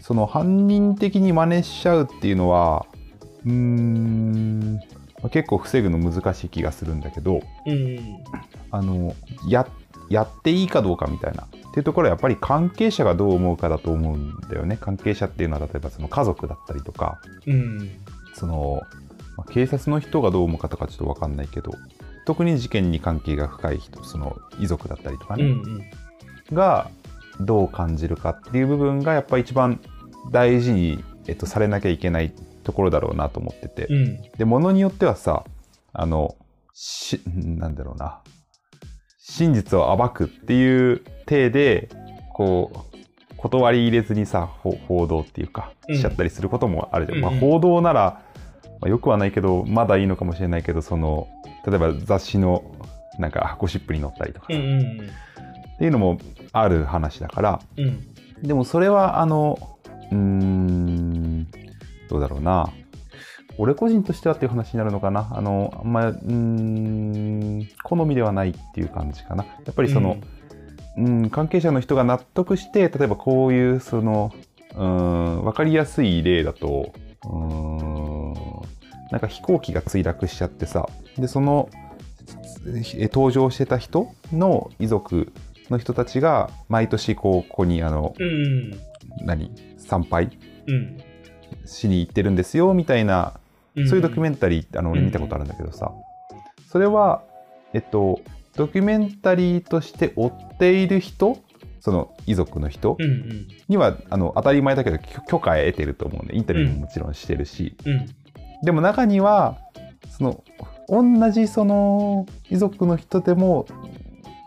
[0.00, 2.86] その犯人的に真似しちゃうっていうのは
[3.44, 8.18] うーんまあ結構防ぐの難しい気がするんだけどうん、
[8.70, 9.14] あの
[9.48, 9.66] や
[10.10, 11.44] やっていいかどうかみたいな。
[11.44, 14.78] っていうところはやっぱり関係者がどう思うかだと思うんだよね。
[14.80, 17.90] 関係者っていうのは例えばその家族だったりとかうん、
[18.34, 18.80] その、
[19.36, 21.72] まあ警察の人がどう思うかとかちょっと分かんないけど
[22.26, 25.82] 特に事件に関係が深い人その遺族だったりとかうん、ね、うん、
[26.52, 26.90] が
[27.40, 29.80] どう感じるかっていう部分がやっぱり一番
[30.30, 35.44] 大事に、えっと、されなきゃいけないところだろうなと思ってて、うん、でものによってはさ
[35.92, 36.36] あの
[36.72, 38.20] しなんだろうな。
[39.26, 41.88] 真実を暴くっていう体で
[42.34, 45.96] こう断り入れずにさほ報道っていうかうん。
[45.96, 47.30] しちゃったりすることもあるじゃん、うんうん。
[47.30, 48.22] まあ、報道なら、
[48.80, 51.28] まあ、よくはないけどまだいいのかもしれないけどその
[51.66, 52.64] 例えば雑誌の
[53.18, 55.10] なんかゴシップに載ったりとかうん、さ、うん、
[55.74, 56.18] っていうのも
[56.52, 57.60] ある話だから。
[57.76, 58.04] うん、
[58.42, 59.58] でもそれはあの
[60.10, 61.46] うーん
[62.08, 62.70] どうだろうな。
[63.56, 65.28] 俺個人としてはっていう話になるのかな。
[65.32, 69.44] あのあんまうーん好みではないっていう感じかな。
[69.44, 70.16] やっぱりその、
[70.96, 74.32] うん、関係者の人が納得して例えばこういうその
[74.76, 76.92] うん分かりやすい例だと
[77.24, 78.34] うーん
[79.10, 80.88] なんか飛行機が墜落しちゃってさ。
[81.16, 81.68] でその
[82.66, 85.32] え搭乗してた人の遺族
[85.70, 88.70] の人たちが毎年こうここにあのうん、
[89.24, 89.50] 何？
[89.78, 90.30] 参拝
[90.66, 90.98] うん、
[91.66, 93.34] しに行ってるんですよみたいな
[93.76, 95.92] うん、そういうドキュメンタリーあの俺見たことあるんだけどさ。
[96.68, 97.24] それは
[97.72, 98.20] えっと
[98.56, 101.38] ドキュメンタリーとして追っている人
[101.80, 103.48] その遺族の人うんうん。
[103.68, 108.06] には、あの当たり前だけど許許可得てると思うんでインタビューももちろんしてるし、うん。
[108.62, 109.58] でも中には
[110.08, 110.44] その
[110.88, 113.66] 同じその遺族の人でも、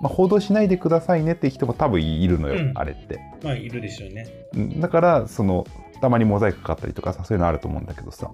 [0.01, 3.19] まあ、報道しないでくださいねって人も多分いるのよ、うんあれって。
[3.43, 4.27] まあいるでしょうね。
[4.53, 5.65] うんだからその
[6.01, 8.31] たまにモザイクかかったりとかさそういうのあると思うんだけどさ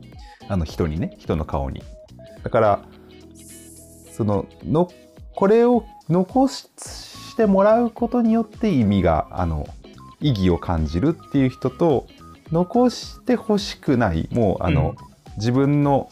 [0.49, 1.81] あの人にね人の顔に
[2.43, 2.81] だから
[4.11, 4.89] そのの
[5.33, 6.67] これを残し
[7.33, 9.67] してもらうことによって意味があの
[10.21, 12.05] 意義を感じるっていう人と
[12.51, 14.95] 残してほしくないもうあの、
[15.37, 16.11] 自分の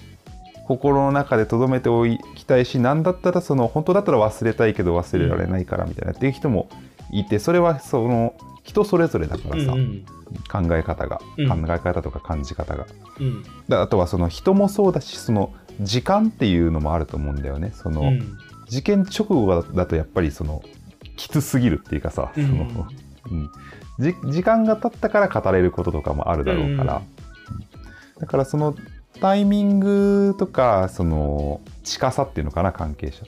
[0.71, 2.05] 心の中で留めてお
[2.35, 6.13] きたいし何だったらその本当だったら忘れたいけど忘れられないからみたいな。
[6.13, 6.69] っていう人も
[7.11, 10.05] いてそれはその人それぞれだからさ、うんうん。
[10.49, 11.65] 考え方が、うん。
[11.65, 12.85] 考え方とか感じ方が。
[13.19, 13.43] うん。
[13.67, 17.73] であとはその人もそうだしその時間っていうのもあると思うんだよね。
[17.75, 18.37] その、うん。
[18.69, 20.63] 事件直後だとやっぱりその
[21.17, 22.47] きつすぎるっていうかさ、うん。
[22.47, 22.87] その
[23.31, 23.49] うん。
[23.99, 27.01] じ時間が経ったから語れることとかもあるだろうから、
[28.15, 28.21] うん。
[28.21, 28.73] だからその
[29.21, 33.23] タイミングとかその近さっていうのかな関係者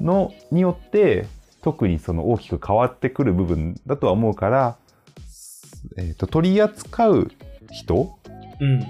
[0.00, 1.26] のによって
[1.62, 4.76] 特にその大きく変わってくる部分だとは思うから、
[5.98, 7.30] えー、と取り扱う
[7.70, 8.16] 人
[8.60, 8.86] うん。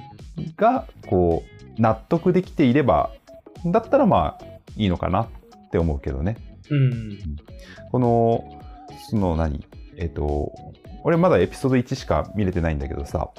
[0.57, 1.43] がこ
[1.79, 3.11] う納得できていれば
[3.67, 4.45] だったらまあ
[4.77, 5.29] いいのかなっ
[5.71, 6.37] て思うけどね。
[6.71, 7.19] うん。
[7.91, 8.61] この
[9.11, 9.65] その何？
[9.97, 10.53] えっ、と
[11.05, 13.31] 俺まだエピソード1しか見れてないんだけどさ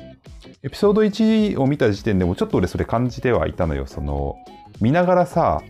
[0.64, 3.86] エピソード1を見た時点でもちょっと俺それ感じてはいたのよ。
[3.86, 4.36] その
[4.82, 5.62] 見ながらさ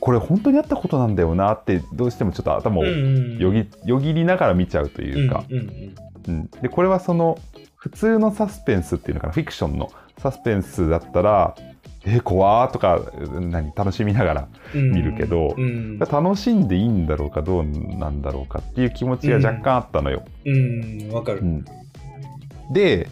[0.00, 7.38] これ本当にあったことなんだよなってどうしてもちょっと頭をうんよぎ,、よぎりながら見ちゃうというか、うん、でこれはその
[7.74, 11.54] 普通のサスペンスっていうのかなフィクションのサスペンスだったら
[12.08, 14.92] えー、怖ーとか何楽しみながらうん。
[14.92, 15.98] 見るけどうん。
[15.98, 20.24] 楽しんでいいんだろうかどうなんだろうかっていう気持ちが若干あったのよ。
[20.46, 21.12] うん。
[21.12, 21.40] わかる。
[21.40, 21.64] うん。
[22.72, 23.08] で、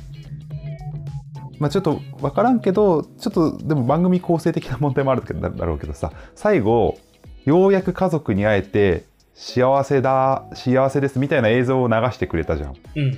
[1.58, 6.98] まあ、ちょっと分からんけどちょっとでも番組構成的な問題もあるだろうけどさ最後
[7.44, 9.04] ようやく家族に会えて
[9.34, 12.74] 幸せだ幸せですみたいな映像を流してくれたじゃん。
[12.96, 13.12] うん。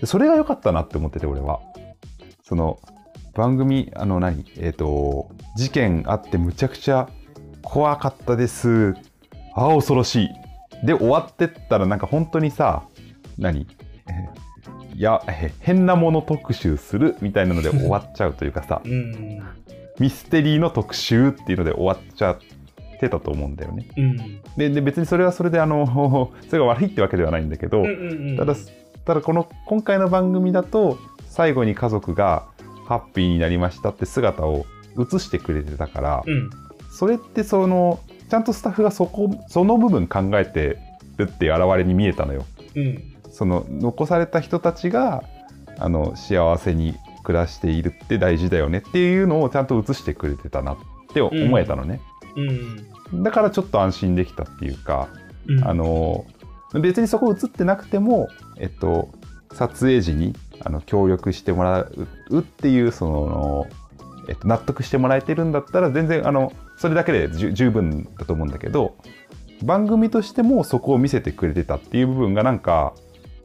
[0.00, 1.60] でそれが良かったなって思ってて俺は。
[2.44, 2.78] その
[3.34, 4.44] 番組あの何？
[4.58, 7.08] えっ、と事件あってむちゃくちゃ
[7.62, 8.94] 怖かったです。
[9.54, 10.28] ああ恐ろしい。
[10.86, 12.84] で終わってったらなんか本当にさ
[13.38, 13.66] 何？
[14.08, 17.16] えいやえ変なもの特集する？
[17.20, 18.80] みたいなので 終わっちゃうというかさ。
[18.84, 19.40] うん。
[19.98, 22.38] ミステリーの特集っていうので終わっちゃっ
[22.98, 23.86] てたと思うんだよね。
[23.96, 24.16] うん。
[24.56, 27.84] でで別にそれはそれであの それが悪いってわけではないんだけど、
[28.36, 28.54] ただ
[29.04, 32.46] ただこの今回の番組だと最後に家族が
[32.84, 34.66] ハッピーになりましたって姿を
[34.98, 36.50] 映してくれてたから、うん。
[36.90, 40.78] それってそのちゃんとスタッフがそこその部分考えて
[41.16, 42.44] るっていう現れに見えたのよ。
[42.74, 43.02] うん。
[43.30, 45.24] その残された人たちが
[45.78, 46.94] あの幸せに
[47.24, 50.76] 暮らしているって大事だよねっていうのをちゃんと映してくれてたなっ
[51.12, 52.00] て思えたのね、
[53.10, 53.22] うん。
[53.22, 55.08] だからちょっと安心できたっていうか、
[55.46, 55.66] うん。
[55.66, 56.26] あの
[56.80, 59.10] 別にそこ映ってなくても、えっと、
[59.52, 63.66] 撮影時にあの協力してもらうっていうその、
[64.28, 68.96] えっと、納得してもらえてるんだったら全然あのそれだけで十分だと思うんだけど
[69.62, 72.94] 番組としてもそこを見せてくれてたっていう部分がなんか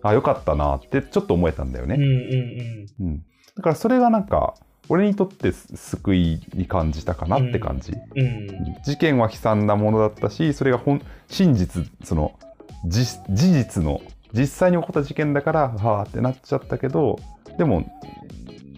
[0.01, 1.95] あよかったなってちょっと思えたんだよね。
[1.95, 3.17] うんうんうん、
[3.55, 4.55] だからそれがなんか
[4.87, 7.93] 俺にとって救いに感じたかなって感じ。
[8.15, 8.49] うんうん
[8.83, 12.39] 事件は悲惨なものだったしそれが本真実その
[12.85, 14.01] じ事実の
[14.33, 17.19] 実際に起こった事件だからはあってなっちゃったけど
[17.57, 17.85] でも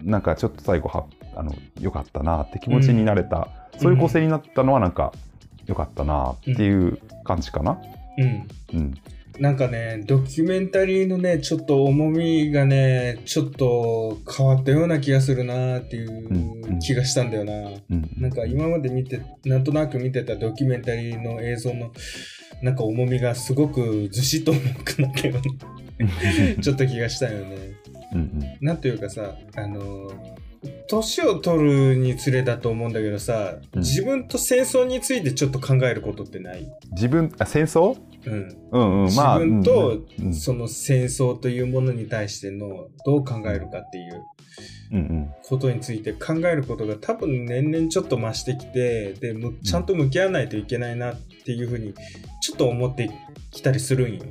[0.02, 5.12] なんかちょっと最後はあのよかったなって気持ちになれた、そういう構成になったのはなんか
[5.66, 7.80] よかったなっていう感じかな。
[8.18, 8.48] うん。
[8.74, 8.94] うん。
[9.40, 16.62] なんかね、ドキュメンタリーのね、ちょっと重みがね、ちょっと変わったような気がするなっていうん。
[16.62, 16.78] ううん。
[16.80, 17.52] 気がしたんだよな。
[17.52, 18.10] うん。
[18.18, 21.92] なんか今まで見て、なんとなく見てたドキュメンタリーの映像の、
[22.62, 25.34] なんか重みがすごくずしっと重くなったよ
[25.98, 27.56] うな、 ちょっと気がしたよね。
[28.12, 28.66] うんうん。
[28.66, 30.10] なんというかさ、あの、
[30.86, 33.80] 年を取るにつれだと思うんだけどさ、うん。
[33.80, 36.68] 自分と戦争についてちょっと考えることってない？
[36.92, 37.96] 自分あ戦争？
[38.26, 38.56] うん。
[38.70, 39.88] うんうんまあ自分と
[40.20, 40.34] うんうん。
[40.34, 44.12] その戦争というものに対してのどう考えるかっていう。
[44.12, 44.22] うんうん
[45.42, 51.94] ことについて考えることが多分年々ちょっと増してきてでむちゃんと向き合わないといけないなっていうふうに
[52.42, 53.10] ちょっと思って
[53.52, 54.24] きたりするんよ。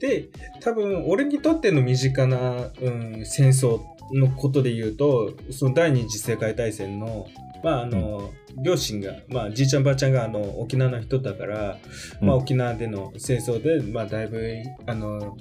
[0.00, 0.28] で、
[0.60, 3.80] 多分俺にとっての身近な、うん、戦争
[4.12, 7.26] のことで言うと、その第二次世界大戦の、
[7.62, 11.78] まああの、両親が、まあじいちゃんばあちゃんがあの沖縄の人だから、
[12.20, 12.28] うん。
[12.28, 15.36] まあ沖縄での戦争で、まあだいぶ、あの、ん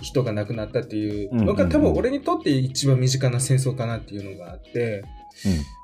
[0.00, 1.68] 人が亡くなったっていうのが、うんうんうん。
[1.70, 5.04] 多分俺にとって一番身近な戦争かなっていうのがあって、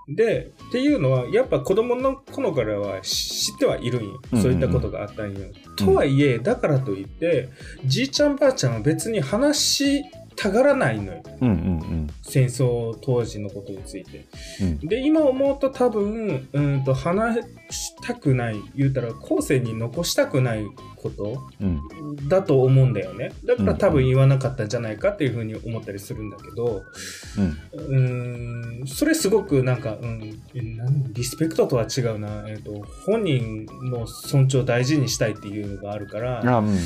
[0.09, 4.21] で、っていうのは、やっぱ子供の頃からは知ってはいるんよ。
[4.33, 4.39] うん。
[4.39, 5.41] うんうんそういったことがあったんよ。
[5.77, 7.49] とはいえ、だからといって、
[7.85, 10.05] じいちゃんばあちゃんは別に話し
[10.37, 11.22] たがらないのよ。
[11.41, 11.59] うんうんう
[11.95, 14.26] ん戦争当時のことについて。
[14.61, 17.41] うんで、今思うと多分、うんと話
[17.71, 20.64] したくない、言うたら後世に残したくない
[20.97, 23.33] ことうんだと思うんだよね。
[23.45, 26.83] だから多分言わなかったんじゃないかっていうふうに思ったりするんだけど、
[27.39, 32.45] うんうーん、それすごくなんか、うん、えなんリスペクトとは違うな。
[32.49, 36.77] えっ、と、本人の尊重を大事にしたいっていうのがあるから、あうんうん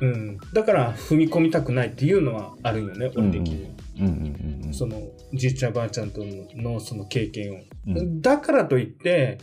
[0.00, 3.74] うん、だから踏み込みたくないっていうのはあるよね、俺的に。
[4.00, 5.02] うんうんうんうんその、
[5.34, 7.58] じいちゃんばあちゃんとののその経験を。
[7.96, 9.38] うんだからといって、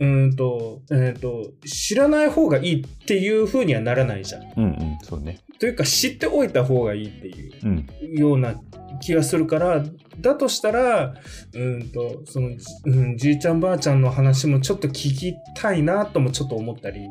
[0.00, 4.42] うーんと、えっ、と、知らない方がいいっていう風にはならないじゃん。
[4.56, 7.52] うんうんそうねというか、知っておいた方がいいっていう。
[7.64, 8.54] うんような
[9.00, 9.84] 気がするから、
[10.20, 11.14] だとしたら、
[11.54, 12.50] うんと、その、
[12.84, 17.08] うん、じいちゃんばあちゃんの話もちょっと聞きたいなともちょっと思ったり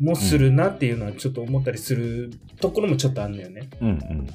[0.00, 2.30] もするなっていうのはちょっと思ったりする
[2.60, 3.68] ところもちょっとあんのよね。
[3.80, 4.26] うんうんうん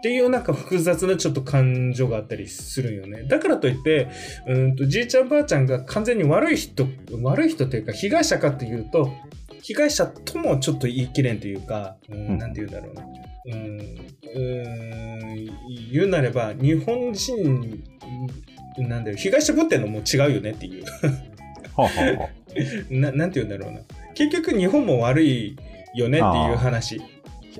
[0.00, 3.24] っていうなんか複雑なちょっと感情があったりするよね。
[3.24, 4.08] だからといって、
[4.46, 6.86] うんと、じいちゃんばあちゃんが完全に悪い人、
[7.20, 9.12] 悪い人というか被害者かっていうと、
[9.60, 13.02] 被害者ともちょっと言い切れんというか、うんうんなんて言うんだろうな。
[13.44, 15.50] うん、うん
[15.92, 17.82] 言うなれば、日本人、
[18.78, 20.84] なんだよ、被害者ぶってんのも違うよねっていう。
[21.76, 22.28] はは
[22.90, 23.80] ななんて言うんだろうな。
[24.20, 25.56] 結局日本も悪い
[25.94, 27.00] よねっていう話。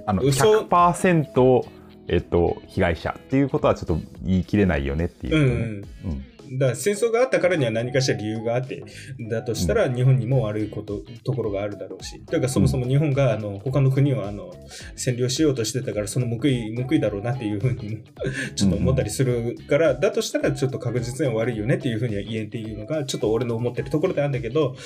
[0.04, 1.66] ああの嘘100%
[2.08, 6.10] えっと被害者っていうことはちょっと言い切れないよねっていううん、うん。
[6.10, 8.82] うんだから戦争があったからには何かしら理由があって、
[9.28, 12.20] だとしたら日本にも悪いこと、ところがあるだろうし。
[12.26, 14.52] だからそもそも日本があの他の国をあの
[14.96, 18.02] 占領しようとしてたから、その報い、報いだろうなっていうふうにも
[18.56, 24.76] ちょっと思ったりするから、だとしたらちょっと確実には悪いよねっていうふうには言えていうのが、ちょっと俺の思ってるところであるんだけど、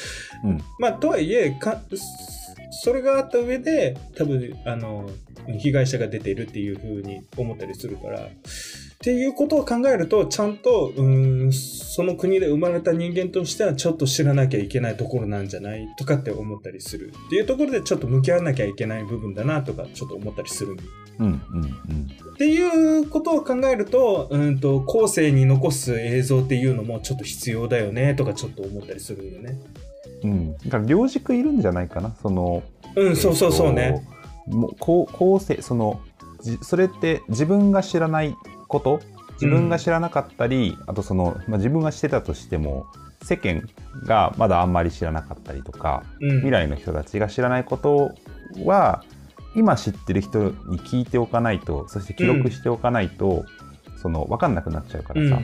[0.45, 1.83] うんまあ、とはいえ、か
[2.83, 5.09] それがあった上で、多分、あの、
[5.59, 8.29] 被害者が出ているっていうふうに思ったりするから、
[9.05, 17.13] っていうことを考えると、ちゃんと、うーん、その国で生まれた人間としてはちょっと知らなきゃいけないところなんじゃないとかって思ったりする。
[17.27, 20.79] っていうところでちょっと向き合わなきゃいけない部分だなとか、ちょっと思ったりする。
[21.19, 29.59] うんうんうんっていうことを考えると、うんと、後世に残す映像っていうのもちょっと必要だよねとかちょっと思ったりするよね。
[30.23, 32.63] うんだから両軸いるんじゃないかなその
[32.97, 34.03] うん、そうそうそうね。
[34.49, 36.01] えっともうこう後世その
[36.45, 38.35] じそれって自分が知らない
[38.75, 39.01] こと
[39.35, 42.87] 自分が知らなかったり、あとその、まあ、自分がしてたとしても
[43.23, 43.63] 世間
[44.07, 48.13] がまだあんまり知らなかったりとかうん、未来の人たちが知らないこと
[48.65, 49.05] は
[49.55, 53.45] 今知ってる人に聞いておかないとそして記録しておかないと、
[54.03, 55.41] その分かんなくなっちゃうからさ、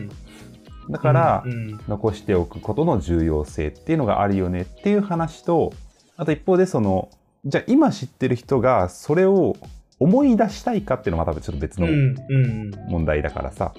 [0.91, 1.81] だから、うんうん。
[1.89, 5.73] 残しておくことの重要性っていうのがあるよねっていう話と
[6.17, 7.09] あと一方でその
[7.45, 9.57] じゃあ今知ってる人がそれを
[10.01, 12.71] 思い出したいかっていうのはまたちょっと別のうんうん。
[12.89, 13.75] 問題だからさ、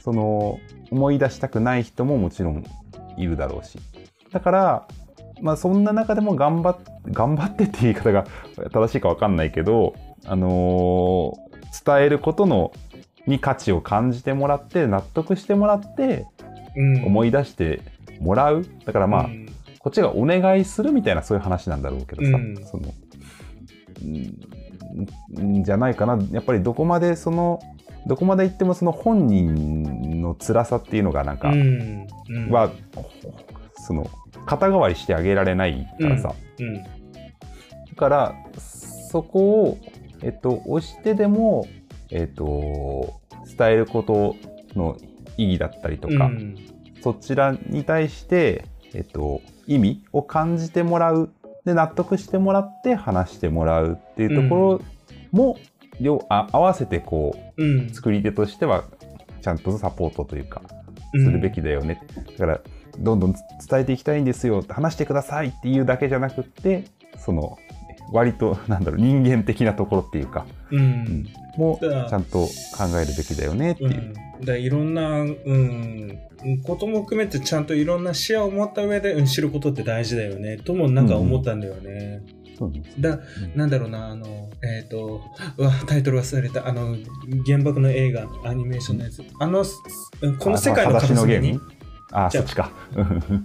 [0.00, 0.60] その
[0.90, 2.64] 思い出したくない人ももちろん
[3.16, 3.78] いるだろうし。
[4.30, 4.88] だから
[5.40, 6.76] まあそんな中でも頑張っ
[7.10, 8.26] 頑張ってって言い方が
[8.72, 9.94] 正しいか分かんないけど
[10.26, 11.52] あのー
[11.84, 12.70] 伝えることの
[13.26, 16.26] に価値を感じてもらって納得してもらって
[16.76, 17.04] うん。
[17.06, 17.80] 思い出して
[18.20, 18.66] もらう。
[18.84, 19.46] だからまあ、うん。
[19.78, 22.56] こっちがお願いするみたいなそういう話なんだろうけどさ、うん。
[22.64, 22.92] その
[24.04, 24.38] うん
[25.40, 26.18] んじゃないかな。
[26.32, 27.60] やっぱりどこまでその
[28.06, 32.50] どこまで行ってもその本人の辛さっていうのがなんか、うんうん。
[32.50, 32.72] は
[33.76, 34.10] その
[34.46, 36.82] 肩代わりしてあげられないからさ、うん。
[36.82, 36.88] だ
[37.96, 39.78] からそこを、
[40.22, 41.66] えっと、押してでも、
[42.10, 43.20] えっと、
[43.56, 44.36] 伝えること
[44.74, 44.96] の
[45.36, 46.56] 意義だったりとか、うん。
[47.02, 48.64] そちらに対して、
[48.94, 51.30] えっと、意味を感じてもらう
[51.64, 54.80] で納得してもらって話してもらうっていうところ
[55.30, 55.58] も、
[56.00, 57.86] 両あ合わせてこうん。
[57.86, 58.84] う作り手としては
[59.40, 60.62] ちゃんとサポートというか
[61.12, 62.00] するべきだよね、
[62.38, 62.60] だから
[62.98, 64.64] どんどん伝えていきたいんですよ。
[64.68, 66.84] 話してくださいっていうだけじゃなくって
[67.18, 67.58] その
[68.12, 70.82] 割となんだろう人間的なところっていうか、ううん。
[70.82, 72.50] ん、もちゃんと考
[73.00, 74.14] えるべきだよねっていう。
[74.40, 76.18] うん、だいろんな、うん、
[76.64, 82.22] ことも含めてちゃんといろんな視野を持った上で、うん、知ることって大事だよねともなんか思ったんだよね。
[82.58, 83.56] そうだ、うん。
[83.56, 85.22] なんだろうな、あの、えっ、と、
[85.56, 86.96] うわ、タイトル忘れた、あの、
[87.46, 89.22] 原爆の映画、アニメーションのやつ。
[89.38, 89.64] あの、
[90.38, 91.54] この世界のあ片隅に。
[91.54, 91.60] の
[92.12, 92.70] あ、そっちか。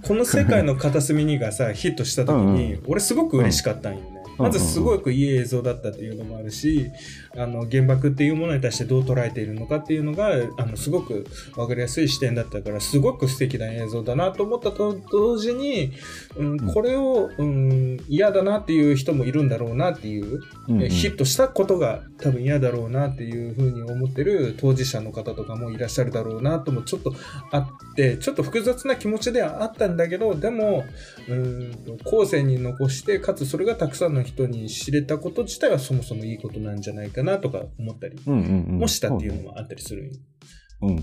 [0.04, 2.84] この世界の片隅にがさ、ヒットした時に、うん。
[2.88, 4.17] 俺すごく嬉しかったんよね。
[4.38, 6.92] まずすごくいい映像だったっていうのもあるし、
[7.38, 11.26] あの、原爆っていうものに対してどう捉えているのかっていうのが、あの、すごく
[11.56, 15.92] わかりやすい視点だったから、すごく素敵な映像だなと思ったと同時に、
[16.36, 16.74] うんうん。
[16.74, 20.90] これを、うん、嫌だなっていう人もいるんだろうなっていう、うんうん。
[20.90, 27.14] ヒットしたことが多分嫌だろうなっていうふうに思ってる当事者の方とかもいらっしゃるだろうなともちょっと
[27.52, 30.86] あってちょっと複雑な気持ちではあったんだけどでも
[31.28, 38.80] うーんと後世に残してかつそれがたくさんの人に知れたこと自体はそもそもいいことなんじゃないかなとか思ったりうんうんうん。
[38.80, 40.12] もしたっていうのもあったりする
[40.82, 40.96] うん。
[40.96, 41.02] や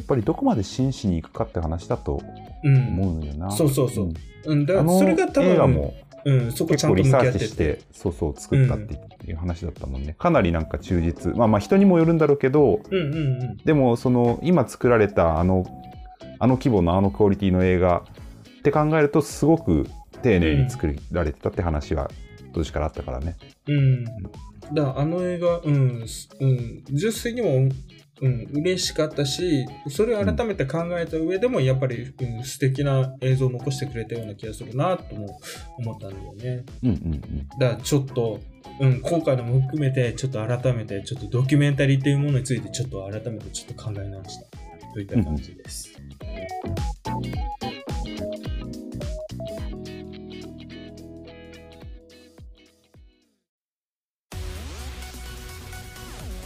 [0.00, 2.22] っぱりどこまで真摯にいくかって話だと
[2.62, 3.50] うん思うのよな。
[3.50, 4.06] そうそうそう。
[4.06, 4.14] ん。
[4.46, 8.94] うん、だからそれが多映画分、もうん、そこちゃんと向き合ってサーチしてて、そうそう作ったって
[9.26, 10.14] いう話だったもんね。
[10.18, 11.34] かなりなんか忠実。
[11.36, 13.56] まあまあ人にもよるんだろうけど、うんうんうん。
[13.58, 15.64] でもその今作られたあの、
[16.38, 18.02] あの規模のあのクオリティの映画
[18.60, 19.86] って考えるとすごく
[20.22, 22.10] 丁寧に作られてたって話は
[22.52, 23.36] 当時からあったからね。
[23.66, 24.04] うん。
[24.04, 24.20] だか
[24.74, 27.68] らあの映画、うん、すうん、純粋にも、
[28.22, 35.40] うん、嬉しかったし、それを改めて考えた上でも、やっぱり、うん、素敵な映像を残してくれたような気がするなとも
[35.78, 36.64] 思ったんだよね。
[36.82, 37.20] うんうん
[37.58, 38.40] だからちょっと、
[38.80, 44.46] うん、今回のも含めて、ちょっと改めて、ちょっとドキュメンタリーっていうものについて、ちょっと改めてちょっと考え直した。
[44.92, 45.90] といった感じです。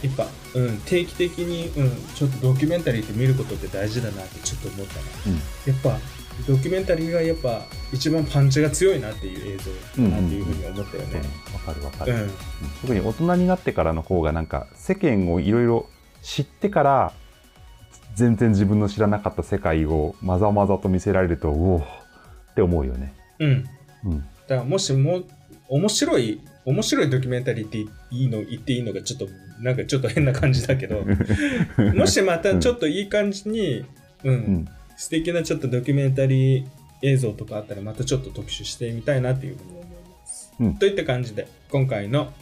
[0.05, 5.01] やっぱ、うん、定期的に、うん、ちょっとドキュメンタリーって見ることって大事だなってちょっと思ったな。
[5.27, 5.33] うん。
[5.35, 5.99] やっぱ、
[6.47, 11.21] ドキュメンタリーがやっぱ一番パンチが強いなっていう映像だなっていうふうに思ったよね。
[11.53, 12.29] わかるわかる、うん。
[12.81, 15.89] 特に大人になってからの方がなんか世間をいろいろ
[16.21, 17.13] 知ってから
[18.15, 21.83] 全然自分の知らなかった世界をまざまざと見せられるとおおっ
[22.55, 23.13] て思うよね。
[23.39, 23.65] うん。
[24.05, 24.19] うん。
[24.19, 25.23] だからもしも
[25.69, 29.27] 面白い面白いドキュメンタリーっていいの言っていいのがちょっと
[29.59, 31.05] なんかちょっと変な感じだけど
[31.95, 33.85] もしまたちょっといい感じに、
[34.23, 34.67] うんうん。
[34.97, 36.65] 素敵なちょっとドキュメンタリー
[37.01, 40.53] 映像とかあったらまたちょっと特集してみたいなっていうふうに思います。
[40.59, 42.33] うんといった感じで今回の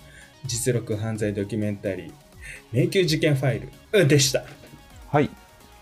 [0.45, 2.11] 実録犯罪ドキュメンタリー
[2.71, 4.43] 迷宮事件ファイルでした。
[5.09, 5.29] はい、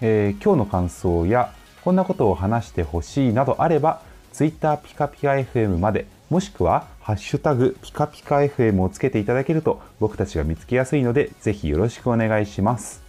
[0.01, 4.01] えー今日の感想やこんなことを話してほしいなどあれば
[4.33, 13.03] Twitter ピカピカ FM までもしくは「ハッシュタグピカピカ FM」をつけていただけると僕たちが見つけやすいのでぜひよろしくお願いします。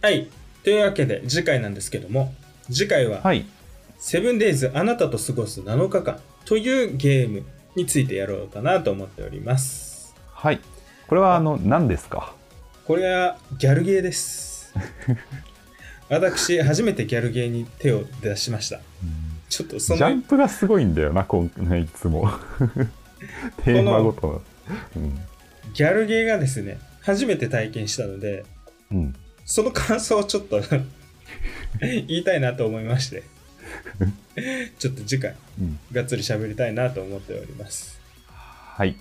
[0.00, 0.28] はい。
[0.62, 2.32] というわけで次回なんですけども
[2.70, 3.44] 次回ははい、
[3.98, 7.42] セブンデイズあなたと過ごす7日間というゲーム
[7.74, 10.14] についてやろうかなと思っております。
[10.32, 10.60] はい、
[11.08, 12.32] これはあの何ですか？
[12.86, 14.72] これはギャルゲーです。
[16.08, 18.80] 私、初めてギャルゲーに手を出しました。
[19.48, 22.30] ちょっとそのジャン、プがすごいんだよな、今回いつも。
[23.64, 24.42] テーマごとの。
[25.72, 28.44] ギャルゲーがですね、初めて体験したので、
[28.90, 28.98] うん。
[28.98, 29.14] うん。
[29.44, 30.60] その感想をちょっと
[31.80, 33.22] 言いたいなと思いまして、
[34.78, 35.78] ちょっと次回、うん。
[35.92, 37.98] がっつり喋りたいなと思っております。
[38.26, 38.96] はい。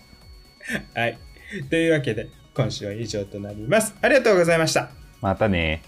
[0.93, 1.17] はい。
[1.69, 3.93] というわけで、今週は以上となります。
[4.01, 4.89] ありがとうございました。
[5.21, 5.81] またね